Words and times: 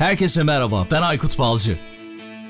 Herkese 0.00 0.42
merhaba, 0.42 0.86
ben 0.90 1.02
Aykut 1.02 1.38
Balcı. 1.38 1.78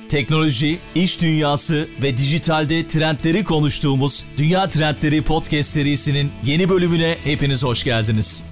Teknoloji, 0.09 0.79
iş 0.95 1.23
dünyası 1.23 1.89
ve 2.03 2.17
dijitalde 2.17 2.89
trendleri 2.89 3.45
konuştuğumuz 3.45 4.27
Dünya 4.37 4.69
Trendleri 4.69 5.23
Podcast 5.23 5.71
serisinin 5.71 6.33
yeni 6.45 6.69
bölümüne 6.69 7.17
hepiniz 7.25 7.63
hoş 7.63 7.85
geldiniz. 7.85 8.45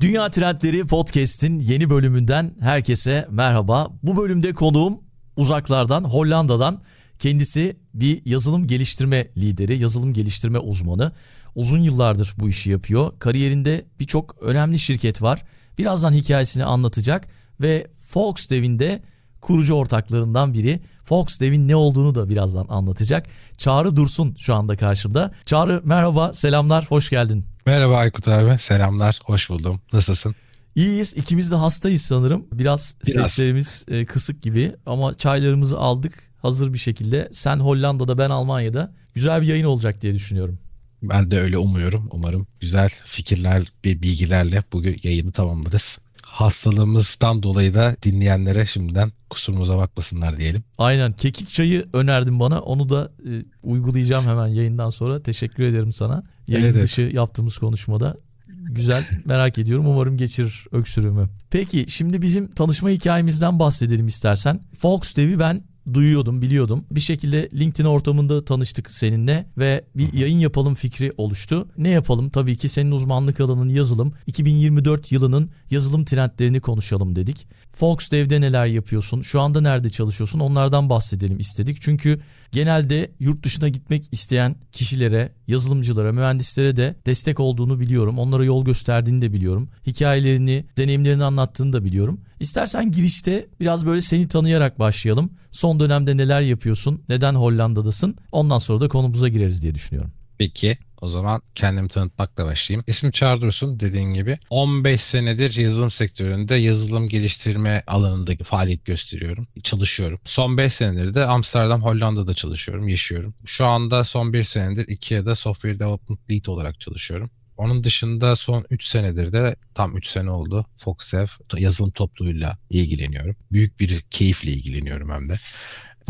Dünya 0.00 0.30
Trendleri 0.30 0.86
Podcast'in 0.86 1.60
yeni 1.60 1.90
bölümünden 1.90 2.54
herkese 2.60 3.28
merhaba. 3.30 3.88
Bu 4.02 4.16
bölümde 4.16 4.52
konuğum 4.52 5.00
uzaklardan, 5.36 6.04
Hollanda'dan 6.04 6.80
kendisi 7.18 7.76
bir 7.94 8.22
yazılım 8.24 8.66
geliştirme 8.66 9.28
lideri, 9.36 9.78
yazılım 9.78 10.12
geliştirme 10.12 10.58
uzmanı. 10.58 11.12
Uzun 11.54 11.80
yıllardır 11.80 12.34
bu 12.38 12.48
işi 12.48 12.70
yapıyor. 12.70 13.12
Kariyerinde 13.18 13.84
birçok 14.00 14.36
önemli 14.42 14.78
şirket 14.78 15.22
var. 15.22 15.42
Birazdan 15.78 16.12
hikayesini 16.12 16.64
anlatacak 16.64 17.39
ve 17.60 17.86
Fox 17.96 18.50
Dev'in 18.50 19.02
kurucu 19.40 19.74
ortaklarından 19.74 20.54
biri. 20.54 20.80
Fox 21.04 21.40
Dev'in 21.40 21.68
ne 21.68 21.76
olduğunu 21.76 22.14
da 22.14 22.28
birazdan 22.28 22.66
anlatacak. 22.68 23.26
Çağrı 23.58 23.96
Dursun 23.96 24.34
şu 24.38 24.54
anda 24.54 24.76
karşımda. 24.76 25.32
Çağrı 25.46 25.82
merhaba, 25.84 26.32
selamlar, 26.32 26.86
hoş 26.88 27.10
geldin. 27.10 27.44
Merhaba 27.66 27.96
Aykut 27.96 28.28
abi, 28.28 28.58
selamlar, 28.58 29.20
hoş 29.24 29.50
buldum. 29.50 29.80
Nasılsın? 29.92 30.34
İyiyiz, 30.74 31.14
ikimiz 31.16 31.50
de 31.50 31.56
hastayız 31.56 32.02
sanırım. 32.02 32.46
Biraz, 32.52 32.94
Biraz. 33.06 33.14
seslerimiz 33.14 33.84
e, 33.88 34.04
kısık 34.04 34.42
gibi 34.42 34.72
ama 34.86 35.14
çaylarımızı 35.14 35.78
aldık 35.78 36.30
hazır 36.42 36.72
bir 36.72 36.78
şekilde. 36.78 37.28
Sen 37.32 37.56
Hollanda'da, 37.56 38.18
ben 38.18 38.30
Almanya'da. 38.30 38.94
Güzel 39.14 39.42
bir 39.42 39.46
yayın 39.46 39.64
olacak 39.64 40.02
diye 40.02 40.14
düşünüyorum. 40.14 40.58
Ben 41.02 41.30
de 41.30 41.40
öyle 41.40 41.58
umuyorum. 41.58 42.08
Umarım 42.10 42.46
güzel 42.60 42.88
fikirler 43.04 43.62
ve 43.84 44.02
bilgilerle 44.02 44.64
bugün 44.72 45.00
yayını 45.02 45.32
tamamlarız 45.32 45.98
hastalığımızdan 46.30 47.42
dolayı 47.42 47.74
da 47.74 47.96
dinleyenlere 48.02 48.66
şimdiden 48.66 49.12
kusurumuza 49.30 49.76
bakmasınlar 49.76 50.38
diyelim. 50.38 50.64
Aynen 50.78 51.12
kekik 51.12 51.48
çayı 51.48 51.86
önerdin 51.92 52.40
bana 52.40 52.60
onu 52.60 52.88
da 52.88 53.12
e, 53.26 53.30
uygulayacağım 53.62 54.24
hemen 54.24 54.46
yayından 54.46 54.90
sonra 54.90 55.22
teşekkür 55.22 55.64
ederim 55.64 55.92
sana. 55.92 56.22
Yayın 56.46 56.66
evet, 56.66 56.82
dışı 56.82 57.02
evet. 57.02 57.14
yaptığımız 57.14 57.58
konuşmada 57.58 58.16
güzel 58.46 59.08
merak 59.24 59.58
ediyorum 59.58 59.86
umarım 59.86 60.16
geçirir 60.16 60.66
öksürüğümü. 60.72 61.28
Peki 61.50 61.84
şimdi 61.88 62.22
bizim 62.22 62.50
tanışma 62.50 62.88
hikayemizden 62.90 63.58
bahsedelim 63.58 64.06
istersen. 64.06 64.60
Fox 64.78 65.16
Dev'i 65.16 65.38
ben 65.38 65.62
duyuyordum, 65.92 66.42
biliyordum. 66.42 66.84
Bir 66.90 67.00
şekilde 67.00 67.48
LinkedIn 67.54 67.88
ortamında 67.88 68.44
tanıştık 68.44 68.90
seninle 68.90 69.46
ve 69.58 69.84
bir 69.96 70.12
yayın 70.12 70.38
yapalım 70.38 70.74
fikri 70.74 71.12
oluştu. 71.16 71.68
Ne 71.78 71.88
yapalım? 71.88 72.30
Tabii 72.30 72.56
ki 72.56 72.68
senin 72.68 72.90
uzmanlık 72.90 73.40
alanın 73.40 73.68
yazılım. 73.68 74.12
2024 74.26 75.12
yılının 75.12 75.50
yazılım 75.70 76.04
trendlerini 76.04 76.60
konuşalım 76.60 77.16
dedik. 77.16 77.48
Fox 77.72 78.10
Dev'de 78.10 78.40
neler 78.40 78.66
yapıyorsun? 78.66 79.20
Şu 79.20 79.40
anda 79.40 79.60
nerede 79.60 79.90
çalışıyorsun? 79.90 80.40
Onlardan 80.40 80.90
bahsedelim 80.90 81.38
istedik. 81.38 81.80
Çünkü 81.80 82.20
genelde 82.52 83.10
yurt 83.20 83.42
dışına 83.42 83.68
gitmek 83.68 84.08
isteyen 84.12 84.56
kişilere, 84.72 85.32
yazılımcılara, 85.46 86.12
mühendislere 86.12 86.76
de 86.76 86.96
destek 87.06 87.40
olduğunu 87.40 87.80
biliyorum. 87.80 88.18
Onlara 88.18 88.44
yol 88.44 88.64
gösterdiğini 88.64 89.22
de 89.22 89.32
biliyorum. 89.32 89.68
Hikayelerini, 89.86 90.64
deneyimlerini 90.78 91.24
anlattığını 91.24 91.72
da 91.72 91.84
biliyorum. 91.84 92.20
İstersen 92.40 92.92
girişte 92.92 93.46
biraz 93.60 93.86
böyle 93.86 94.00
seni 94.00 94.28
tanıyarak 94.28 94.78
başlayalım. 94.78 95.30
Son 95.50 95.80
dönemde 95.80 96.16
neler 96.16 96.40
yapıyorsun? 96.40 97.02
Neden 97.08 97.34
Hollanda'dasın? 97.34 98.16
Ondan 98.32 98.58
sonra 98.58 98.80
da 98.80 98.88
konumuza 98.88 99.28
gireriz 99.28 99.62
diye 99.62 99.74
düşünüyorum. 99.74 100.12
Peki. 100.38 100.78
O 101.00 101.08
zaman 101.08 101.42
kendimi 101.54 101.88
tanıtmakla 101.88 102.44
başlayayım. 102.44 102.84
İsmim 102.86 103.12
Çağrı 103.12 103.40
Dursun 103.40 103.80
dediğin 103.80 104.14
gibi. 104.14 104.38
15 104.50 105.00
senedir 105.00 105.56
yazılım 105.56 105.90
sektöründe 105.90 106.54
yazılım 106.54 107.08
geliştirme 107.08 107.82
alanında 107.86 108.44
faaliyet 108.44 108.84
gösteriyorum. 108.84 109.46
Çalışıyorum. 109.62 110.20
Son 110.24 110.56
5 110.58 110.72
senedir 110.72 111.14
de 111.14 111.24
Amsterdam, 111.24 111.82
Hollanda'da 111.82 112.34
çalışıyorum, 112.34 112.88
yaşıyorum. 112.88 113.34
Şu 113.44 113.66
anda 113.66 114.04
son 114.04 114.32
1 114.32 114.44
senedir 114.44 114.88
Ikea'da 114.88 115.34
Software 115.34 115.78
Development 115.78 116.30
Lead 116.30 116.46
olarak 116.46 116.80
çalışıyorum. 116.80 117.30
Onun 117.60 117.84
dışında 117.84 118.36
son 118.36 118.64
3 118.70 118.84
senedir 118.84 119.32
de 119.32 119.56
tam 119.74 119.96
3 119.96 120.06
sene 120.06 120.30
oldu 120.30 120.66
Foxev 120.76 121.26
yazılım 121.56 121.90
topluluğuyla 121.90 122.58
ilgileniyorum. 122.70 123.36
Büyük 123.52 123.80
bir 123.80 124.00
keyifle 124.00 124.50
ilgileniyorum 124.50 125.10
hem 125.10 125.28
de. 125.28 125.38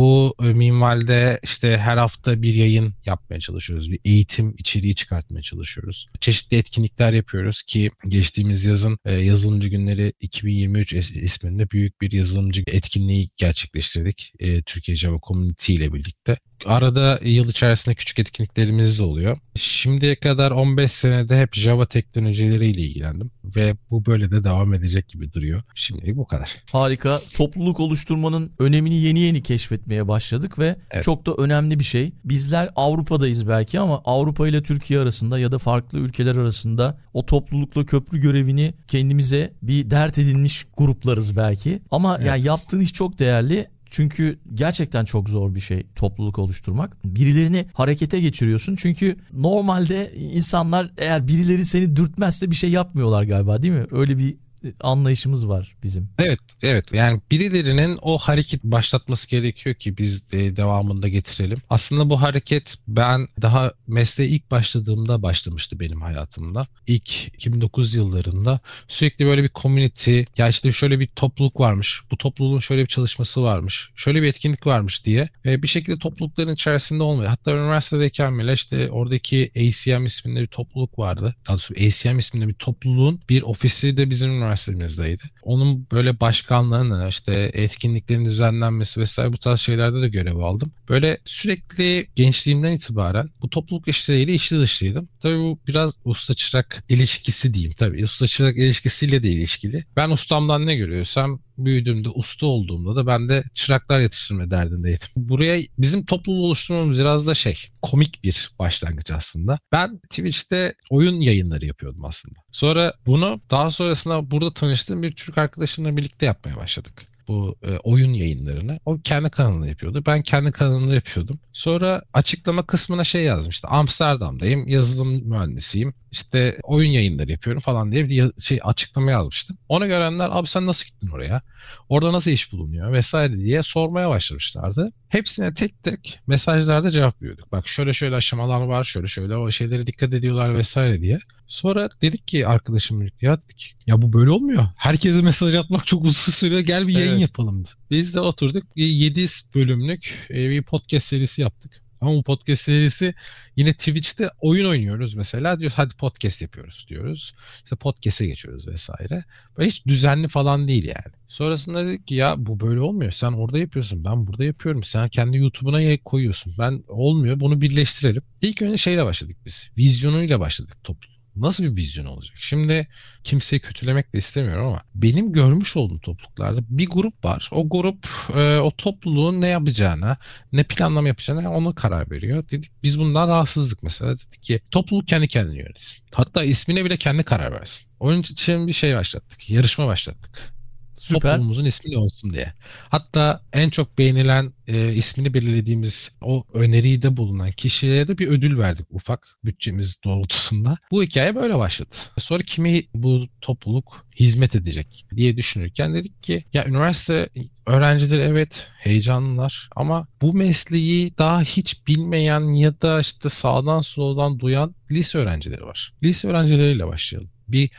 Bu 0.01 0.35
e, 0.43 0.45
minvalde 0.45 1.41
işte 1.43 1.77
her 1.79 1.97
hafta 1.97 2.43
bir 2.43 2.55
yayın 2.55 2.95
yapmaya 3.07 3.41
çalışıyoruz. 3.41 3.91
Bir 3.91 4.01
eğitim 4.05 4.55
içeriği 4.59 4.95
çıkartmaya 4.95 5.43
çalışıyoruz. 5.43 6.07
Çeşitli 6.21 6.57
etkinlikler 6.57 7.13
yapıyoruz 7.13 7.63
ki 7.63 7.91
geçtiğimiz 8.09 8.65
yazın 8.65 8.99
e, 9.05 9.13
yazılımcı 9.13 9.69
günleri 9.69 10.13
2023 10.21 10.93
isminde 10.93 11.71
büyük 11.71 12.01
bir 12.01 12.13
yazılımcı 12.13 12.63
etkinliği 12.67 13.31
gerçekleştirdik. 13.37 14.33
E, 14.39 14.63
Türkiye 14.63 14.97
Java 14.97 15.19
Community 15.23 15.75
ile 15.75 15.93
birlikte 15.93 16.37
arada 16.67 17.21
yıl 17.25 17.51
içerisinde 17.51 17.95
küçük 17.95 18.19
etkinliklerimiz 18.19 18.99
de 18.99 19.03
oluyor. 19.03 19.39
Şimdiye 19.57 20.17
kadar 20.17 20.51
15 20.51 20.93
senede 20.93 21.41
hep 21.41 21.55
Java 21.55 21.87
teknolojileriyle 21.87 22.81
ilgilendim 22.81 23.31
ve 23.57 23.77
bu 23.91 24.07
böyle 24.07 24.31
de 24.31 24.45
devam 24.45 24.75
edecek 24.75 25.09
gibi 25.09 25.33
duruyor. 25.33 25.63
Şimdilik 25.75 26.17
bu 26.17 26.27
kadar. 26.27 26.57
Harika. 26.73 27.21
Topluluk 27.35 27.81
oluşturmanın 27.81 28.53
önemini 28.59 28.95
yeni 28.95 29.19
yeni 29.19 29.43
keşfetmeye 29.43 30.09
başladık 30.09 30.59
ve 30.59 30.77
evet. 30.91 31.05
çok 31.05 31.27
da 31.27 31.35
önemli 31.35 31.79
bir 31.79 31.85
şey. 31.85 32.13
Bizler 32.25 32.71
Avrupa'dayız 32.77 33.49
belki 33.49 33.81
ama 33.81 34.03
Avrupa 34.05 34.49
ile 34.49 34.63
Türkiye 34.63 35.01
arasında 35.01 35.39
ya 35.39 35.53
da 35.53 35.59
farklı 35.59 35.99
ülkeler 35.99 36.37
arasında 36.37 36.99
o 37.15 37.27
toplulukla 37.27 37.87
köprü 37.87 38.19
görevini 38.19 38.75
kendimize 38.89 39.53
bir 39.63 39.91
dert 39.91 40.19
edinmiş 40.19 40.67
gruplarız 40.77 41.37
belki. 41.37 41.81
Ama 41.91 42.17
evet. 42.17 42.27
yani 42.27 42.47
yaptığın 42.47 42.81
iş 42.81 42.93
çok 42.93 43.19
değerli 43.19 43.67
çünkü 43.91 44.39
gerçekten 44.55 45.05
çok 45.05 45.29
zor 45.29 45.55
bir 45.55 45.61
şey 45.61 45.87
topluluk 45.95 46.39
oluşturmak. 46.39 47.05
Birilerini 47.05 47.67
harekete 47.75 48.21
geçiriyorsun. 48.21 48.77
Çünkü 48.77 49.17
normalde 49.33 50.13
insanlar 50.15 50.91
eğer 50.99 51.29
birileri 51.29 51.65
seni 51.65 51.97
dürtmezse 51.97 52.51
bir 52.51 52.57
şey 52.57 52.71
yapmıyorlar 52.71 53.23
galiba 53.23 53.63
değil 53.63 53.75
mi? 53.75 53.85
Öyle 53.91 54.19
bir 54.19 54.37
anlayışımız 54.81 55.49
var 55.49 55.77
bizim. 55.83 56.09
Evet, 56.19 56.41
evet. 56.63 56.93
Yani 56.93 57.21
birilerinin 57.31 57.99
o 58.03 58.19
hareket 58.19 58.65
başlatması 58.65 59.29
gerekiyor 59.29 59.75
ki 59.75 59.99
biz 59.99 60.33
de 60.33 60.57
devamında 60.57 61.09
getirelim. 61.09 61.59
Aslında 61.71 62.11
bu 62.11 62.23
hareket 62.23 62.77
ben 62.89 63.29
daha 63.43 63.73
mesleğe 63.87 64.29
ilk 64.29 64.51
başladığımda 64.51 65.23
başlamıştı 65.23 65.81
benim 65.81 66.01
hayatımda. 66.01 66.67
İlk 66.87 67.27
2009 67.27 67.95
yıllarında 67.95 68.61
sürekli 68.89 69.27
böyle 69.27 69.43
bir 69.43 69.51
community, 69.55 70.23
ya 70.37 70.49
işte 70.49 70.73
şöyle 70.73 71.01
bir 71.01 71.07
topluluk 71.07 71.61
varmış, 71.61 72.01
bu 72.11 72.17
topluluğun 72.17 72.61
şöyle 72.61 72.83
bir 72.83 72.87
çalışması 72.87 73.43
varmış, 73.43 73.91
şöyle 73.95 74.23
bir 74.23 74.29
etkinlik 74.29 74.67
varmış 74.67 75.05
diye 75.05 75.29
ve 75.45 75.63
bir 75.63 75.69
şekilde 75.69 75.99
toplulukların 75.99 76.55
içerisinde 76.55 77.03
olmuyor. 77.03 77.29
Hatta 77.29 77.51
üniversitedeyken 77.51 78.39
bile 78.39 78.53
işte 78.53 78.91
oradaki 78.91 79.51
ACM 79.57 80.05
isminde 80.05 80.43
bir 80.43 80.47
topluluk 80.47 80.99
vardı. 80.99 81.35
Daha 81.49 81.55
doğrusu 81.55 81.75
ACM 81.75 82.19
isminde 82.19 82.49
bir 82.49 82.55
topluluğun 82.55 83.21
bir 83.29 83.43
ofisi 83.43 83.97
de 83.97 84.11
bizim 84.11 84.31
üniversitemizdeydi. 84.51 85.23
Onun 85.43 85.87
böyle 85.93 86.21
başkanlığını 86.21 87.09
işte 87.09 87.51
etkinliklerin 87.55 88.25
düzenlenmesi 88.25 89.01
vesaire 89.01 89.33
bu 89.33 89.39
tarz 89.39 89.61
şeylerde 89.61 90.03
de 90.03 90.09
görev 90.09 90.37
aldım. 90.37 90.73
Böyle 90.91 91.19
sürekli 91.25 92.07
gençliğimden 92.15 92.73
itibaren 92.73 93.31
bu 93.43 93.51
topluluk 93.51 93.89
işleriyle 93.89 94.35
işli 94.35 94.61
dışlıydım. 94.61 95.09
Tabii 95.21 95.39
bu 95.39 95.59
biraz 95.69 95.99
usta 96.05 96.35
çırak 96.35 96.85
ilişkisi 96.89 97.55
diyeyim 97.55 97.75
tabii. 97.79 98.05
Usta 98.05 98.27
çırak 98.27 98.57
ilişkisiyle 98.57 99.23
de 99.23 99.29
ilişkili. 99.29 99.85
Ben 99.97 100.11
ustamdan 100.11 100.67
ne 100.67 100.75
görüyorsam 100.75 101.41
büyüdüğümde, 101.59 102.09
usta 102.09 102.47
olduğumda 102.47 102.97
da 102.97 103.07
ben 103.07 103.29
de 103.29 103.45
çıraklar 103.55 104.01
yetiştirme 104.01 104.51
derdindeydim. 104.51 105.09
Buraya 105.17 105.63
bizim 105.79 106.05
topluluğu 106.05 106.47
oluşturmamız 106.47 106.99
biraz 106.99 107.27
da 107.27 107.35
şey, 107.35 107.55
komik 107.83 108.25
bir 108.25 108.51
başlangıç 108.59 109.11
aslında. 109.11 109.59
Ben 109.73 109.99
Twitch'te 109.99 110.75
oyun 110.91 111.21
yayınları 111.21 111.67
yapıyordum 111.67 112.05
aslında. 112.05 112.41
Sonra 112.53 112.95
bunu 113.07 113.41
daha 113.51 113.71
sonrasında 113.71 114.31
burada 114.31 114.55
tanıştığım 114.55 115.03
bir 115.03 115.13
Türk 115.13 115.39
arkadaşımla 115.39 115.97
birlikte 115.97 116.27
yapmaya 116.27 116.57
başladık 116.57 117.10
bu 117.31 117.57
e, 117.63 117.77
oyun 117.77 118.13
yayınlarını. 118.13 118.81
O 118.85 118.99
kendi 119.05 119.31
kanalını 119.31 119.69
yapıyordu. 119.69 120.03
Ben 120.07 120.23
kendi 120.23 120.53
kanalımda 120.53 120.95
yapıyordum. 120.95 121.41
Sonra 121.53 122.03
açıklama 122.13 122.67
kısmına 122.67 123.05
şey 123.05 123.25
yazmıştı. 123.25 123.69
Amsterdam'dayım. 123.69 124.69
Yazılım 124.69 125.29
mühendisiyim. 125.29 125.95
İşte 126.11 126.59
oyun 126.63 126.91
yayınları 126.91 127.31
yapıyorum 127.31 127.61
falan 127.61 127.93
diye 127.93 128.09
bir 128.09 128.33
şey 128.41 128.61
açıklama 128.63 129.11
yazmıştım. 129.11 129.59
Ona 129.69 129.87
görenler 129.87 130.29
abi 130.33 130.47
sen 130.47 130.67
nasıl 130.67 130.87
gittin 130.87 131.09
oraya? 131.09 131.43
Orada 131.89 132.13
nasıl 132.13 132.31
iş 132.31 132.53
bulunuyor 132.53 132.93
vesaire 132.93 133.33
diye 133.33 133.63
sormaya 133.63 134.11
başlamışlardı. 134.11 134.93
Hepsine 135.11 135.55
tek 135.55 135.83
tek 135.83 136.21
mesajlarda 136.27 136.91
cevap 136.91 137.23
veriyorduk. 137.23 137.53
Bak 137.53 137.69
şöyle 137.69 137.93
şöyle 137.93 138.17
aşamalar 138.17 138.61
var, 138.61 138.85
şöyle 138.85 139.07
şöyle 139.07 139.37
o 139.37 139.51
şeylere 139.51 139.87
dikkat 139.87 140.15
ediyorlar 140.15 140.55
vesaire 140.55 141.03
diye. 141.03 141.19
Sonra 141.47 141.89
dedik 142.03 142.29
ki 142.29 142.47
arkadaşım 142.47 143.09
ya 143.21 143.41
dedik 143.43 143.77
ya 143.87 144.03
bu 144.03 144.13
böyle 144.13 144.31
olmuyor. 144.31 144.67
Herkese 144.77 145.23
mesaj 145.23 145.55
atmak 145.55 145.87
çok 145.87 146.05
uzun 146.05 146.33
sürüyor. 146.33 146.61
Gel 146.61 146.89
bir 146.89 146.95
yayın 146.95 147.11
evet. 147.11 147.21
yapalım. 147.21 147.65
Biz 147.91 148.15
de 148.15 148.21
oturduk 148.21 148.65
7 148.77 149.27
bölümlük 149.55 150.27
e, 150.31 150.51
bir 150.51 150.63
podcast 150.63 151.07
serisi 151.07 151.43
yaptık. 151.43 151.83
Ama 152.01 152.13
bu 152.13 152.23
podcast 152.23 152.63
serisi 152.63 153.15
yine 153.57 153.73
Twitch'te 153.73 154.31
oyun 154.41 154.69
oynuyoruz 154.69 155.15
mesela. 155.15 155.61
Diyoruz 155.61 155.79
hadi 155.79 155.95
podcast 155.95 156.43
yapıyoruz 156.43 156.87
diyoruz. 156.89 157.33
İşte 157.65 157.77
podcast'e 157.77 158.27
geçiyoruz 158.27 158.69
vesaire. 158.69 159.25
Böyle 159.59 159.69
hiç 159.69 159.87
düzenli 159.87 160.29
falan 160.29 160.69
değil 160.69 160.85
yani. 160.85 161.15
Sonrasında 161.29 161.87
dedik 161.87 162.07
ki 162.07 162.15
ya 162.15 162.35
bu 162.39 162.61
böyle 162.61 162.81
olmuyor. 162.81 163.11
Sen 163.11 163.33
orada 163.33 163.59
yapıyorsun. 163.59 164.05
Ben 164.05 164.27
burada 164.27 164.45
yapıyorum. 164.45 164.83
Sen 164.83 165.09
kendi 165.09 165.39
YouTube'una 165.39 165.99
koyuyorsun. 166.05 166.55
Ben 166.59 166.85
olmuyor. 166.89 167.41
Bunu 167.41 167.61
birleştirelim. 167.61 168.23
İlk 168.43 168.63
önce 168.63 168.77
şeyle 168.77 169.05
başladık 169.05 169.37
biz. 169.47 169.71
Vizyonuyla 169.79 170.41
başladık 170.41 170.85
toplum. 170.85 171.20
Nasıl 171.41 171.65
bir 171.65 171.77
vizyon 171.77 172.05
olacak? 172.07 172.37
Şimdi 172.41 172.89
kimseyi 173.25 173.61
kötülemek 173.61 174.13
de 174.13 174.19
istemiyorum 174.19 174.67
ama 174.67 174.83
benim 174.95 175.33
görmüş 175.33 175.77
olduğum 175.77 176.01
topluluklarda 176.01 176.61
bir 176.69 176.87
grup 176.87 177.25
var. 177.25 177.49
O 177.53 177.69
grup 177.69 178.07
e, 178.37 178.59
o 178.59 178.71
topluluğun 178.71 179.41
ne 179.41 179.49
yapacağına, 179.49 180.17
ne 180.53 180.65
planlama 180.65 181.09
yapacağına 181.09 181.51
ona 181.51 181.75
karar 181.75 182.11
veriyor. 182.11 182.45
Dedik 182.51 182.71
biz 182.83 183.01
bundan 183.01 183.29
rahatsızlık 183.29 183.83
mesela. 183.83 184.19
Dedik 184.19 184.43
ki 184.43 184.61
topluluk 184.71 185.09
kendi 185.09 185.29
kendini 185.29 185.59
yönetsin. 185.59 186.05
Hatta 186.15 186.45
ismine 186.45 186.85
bile 186.85 186.97
kendi 186.97 187.23
karar 187.23 187.53
versin. 187.53 187.87
Onun 188.01 188.21
için 188.21 188.67
bir 188.67 188.73
şey 188.73 188.97
başlattık. 188.97 189.51
Yarışma 189.51 189.87
başlattık. 189.87 190.60
Süper. 190.95 191.21
toplumumuzun 191.21 191.65
ismi 191.65 191.91
ne 191.91 191.99
olsun 191.99 192.31
diye. 192.31 192.53
Hatta 192.89 193.43
en 193.53 193.71
çok 193.71 193.99
beğenilen 193.99 194.53
e, 194.69 194.93
ismini 194.95 195.35
belirlediğimiz 195.35 196.17
o 196.21 196.45
öneriyi 196.55 197.03
de 197.03 197.17
bulunan 197.17 197.51
kişiye 197.51 198.09
de 198.09 198.19
bir 198.19 198.29
ödül 198.29 198.59
verdik 198.59 198.87
ufak 198.91 199.29
bütçemiz 199.45 199.97
doğrultusunda. 200.05 200.77
Bu 200.91 201.03
hikaye 201.03 201.35
böyle 201.35 201.59
başladı. 201.59 201.97
Sonra 202.19 202.43
kimi 202.43 202.83
bu 202.95 203.27
topluluk 203.41 204.07
hizmet 204.21 204.57
edecek 204.57 205.07
diye 205.17 205.37
düşünürken 205.37 205.95
dedik 205.95 206.23
ki 206.23 206.45
ya 206.53 206.67
üniversite 206.67 207.29
öğrencileri 207.67 208.21
evet 208.21 208.69
heyecanlılar 208.79 209.69
ama 209.77 210.09
bu 210.23 210.35
mesleği 210.35 211.19
daha 211.19 211.43
hiç 211.43 211.87
bilmeyen 211.87 212.41
ya 212.41 212.81
da 212.81 213.01
işte 213.01 213.29
sağdan 213.29 213.81
soldan 213.81 214.39
duyan 214.39 214.75
lise 214.91 215.19
öğrencileri 215.19 215.65
var. 215.65 215.93
Lise 216.03 216.29
öğrencileriyle 216.29 216.87
başlayalım. 216.87 217.31
Bir 217.49 217.71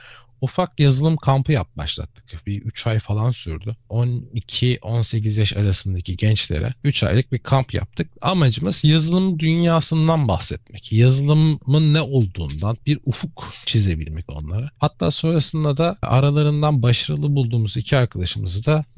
ufak 0.41 0.79
yazılım 0.79 1.17
kampı 1.17 1.51
yap 1.51 1.67
başlattık. 1.77 2.47
Bir 2.47 2.61
3 2.61 2.87
ay 2.87 2.99
falan 2.99 3.31
sürdü. 3.31 3.75
12-18 3.89 5.39
yaş 5.39 5.57
arasındaki 5.57 6.17
gençlere 6.17 6.73
3 6.83 7.03
aylık 7.03 7.31
bir 7.31 7.39
kamp 7.39 7.73
yaptık. 7.73 8.11
Amacımız 8.21 8.83
yazılım 8.83 9.39
dünyasından 9.39 10.27
bahsetmek. 10.27 10.91
Yazılımın 10.91 11.93
ne 11.93 12.01
olduğundan 12.01 12.77
bir 12.85 12.99
ufuk 13.05 13.53
çizebilmek 13.65 14.25
onlara. 14.29 14.69
Hatta 14.77 15.11
sonrasında 15.11 15.77
da 15.77 15.97
aralarından 16.01 16.83
başarılı 16.83 17.35
bulduğumuz 17.35 17.77
iki 17.77 17.97
arkadaşımızı 17.97 18.65
da 18.65 18.85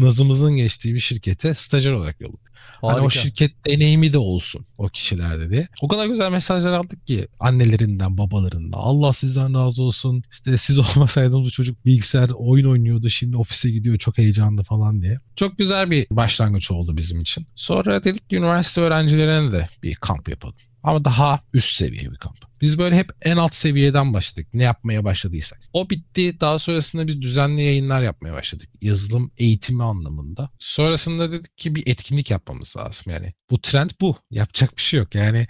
nazımızın 0.00 0.56
geçtiği 0.56 0.94
bir 0.94 1.00
şirkete 1.00 1.54
stajyer 1.54 1.92
olarak 1.92 2.20
yolladık. 2.20 2.49
Harika. 2.82 2.98
Hani 2.98 3.06
o 3.06 3.10
şirket 3.10 3.66
deneyimi 3.66 4.12
de 4.12 4.18
olsun 4.18 4.64
o 4.78 4.88
kişilerde 4.88 5.50
diye. 5.50 5.68
O 5.82 5.88
kadar 5.88 6.06
güzel 6.06 6.30
mesajlar 6.30 6.72
aldık 6.72 7.06
ki 7.06 7.28
annelerinden, 7.40 8.18
babalarından. 8.18 8.78
Allah 8.78 9.12
sizden 9.12 9.54
razı 9.54 9.82
olsun. 9.82 10.22
İşte 10.32 10.56
siz 10.56 10.78
olmasaydınız 10.96 11.44
bu 11.44 11.50
çocuk 11.50 11.86
bilgisayar 11.86 12.30
oyun 12.34 12.66
oynuyordu. 12.66 13.08
Şimdi 13.08 13.36
ofise 13.36 13.70
gidiyor 13.70 13.98
çok 13.98 14.18
heyecanlı 14.18 14.62
falan 14.62 15.02
diye. 15.02 15.20
Çok 15.36 15.58
güzel 15.58 15.90
bir 15.90 16.06
başlangıç 16.10 16.70
oldu 16.70 16.96
bizim 16.96 17.20
için. 17.20 17.46
Sonra 17.56 18.04
dedik 18.04 18.30
ki 18.30 18.36
üniversite 18.36 18.80
öğrencilerine 18.80 19.52
de 19.52 19.68
bir 19.82 19.94
kamp 19.94 20.28
yapalım. 20.28 20.54
Ama 20.82 21.04
daha 21.04 21.40
üst 21.54 21.76
seviye 21.76 22.10
bir 22.10 22.16
kamp. 22.16 22.49
Biz 22.60 22.78
böyle 22.78 22.96
hep 22.96 23.12
en 23.22 23.36
alt 23.36 23.54
seviyeden 23.54 24.14
başladık. 24.14 24.48
Ne 24.52 24.62
yapmaya 24.62 25.04
başladıysak. 25.04 25.60
O 25.72 25.90
bitti. 25.90 26.40
Daha 26.40 26.58
sonrasında 26.58 27.06
biz 27.06 27.22
düzenli 27.22 27.62
yayınlar 27.62 28.02
yapmaya 28.02 28.34
başladık. 28.34 28.68
Yazılım 28.80 29.32
eğitimi 29.38 29.82
anlamında. 29.82 30.50
Sonrasında 30.58 31.32
dedik 31.32 31.58
ki 31.58 31.74
bir 31.74 31.82
etkinlik 31.86 32.30
yapmamız 32.30 32.76
lazım. 32.76 33.12
Yani 33.12 33.32
bu 33.50 33.60
trend 33.60 33.90
bu. 34.00 34.16
Yapacak 34.30 34.76
bir 34.76 34.82
şey 34.82 35.00
yok. 35.00 35.14
Yani 35.14 35.46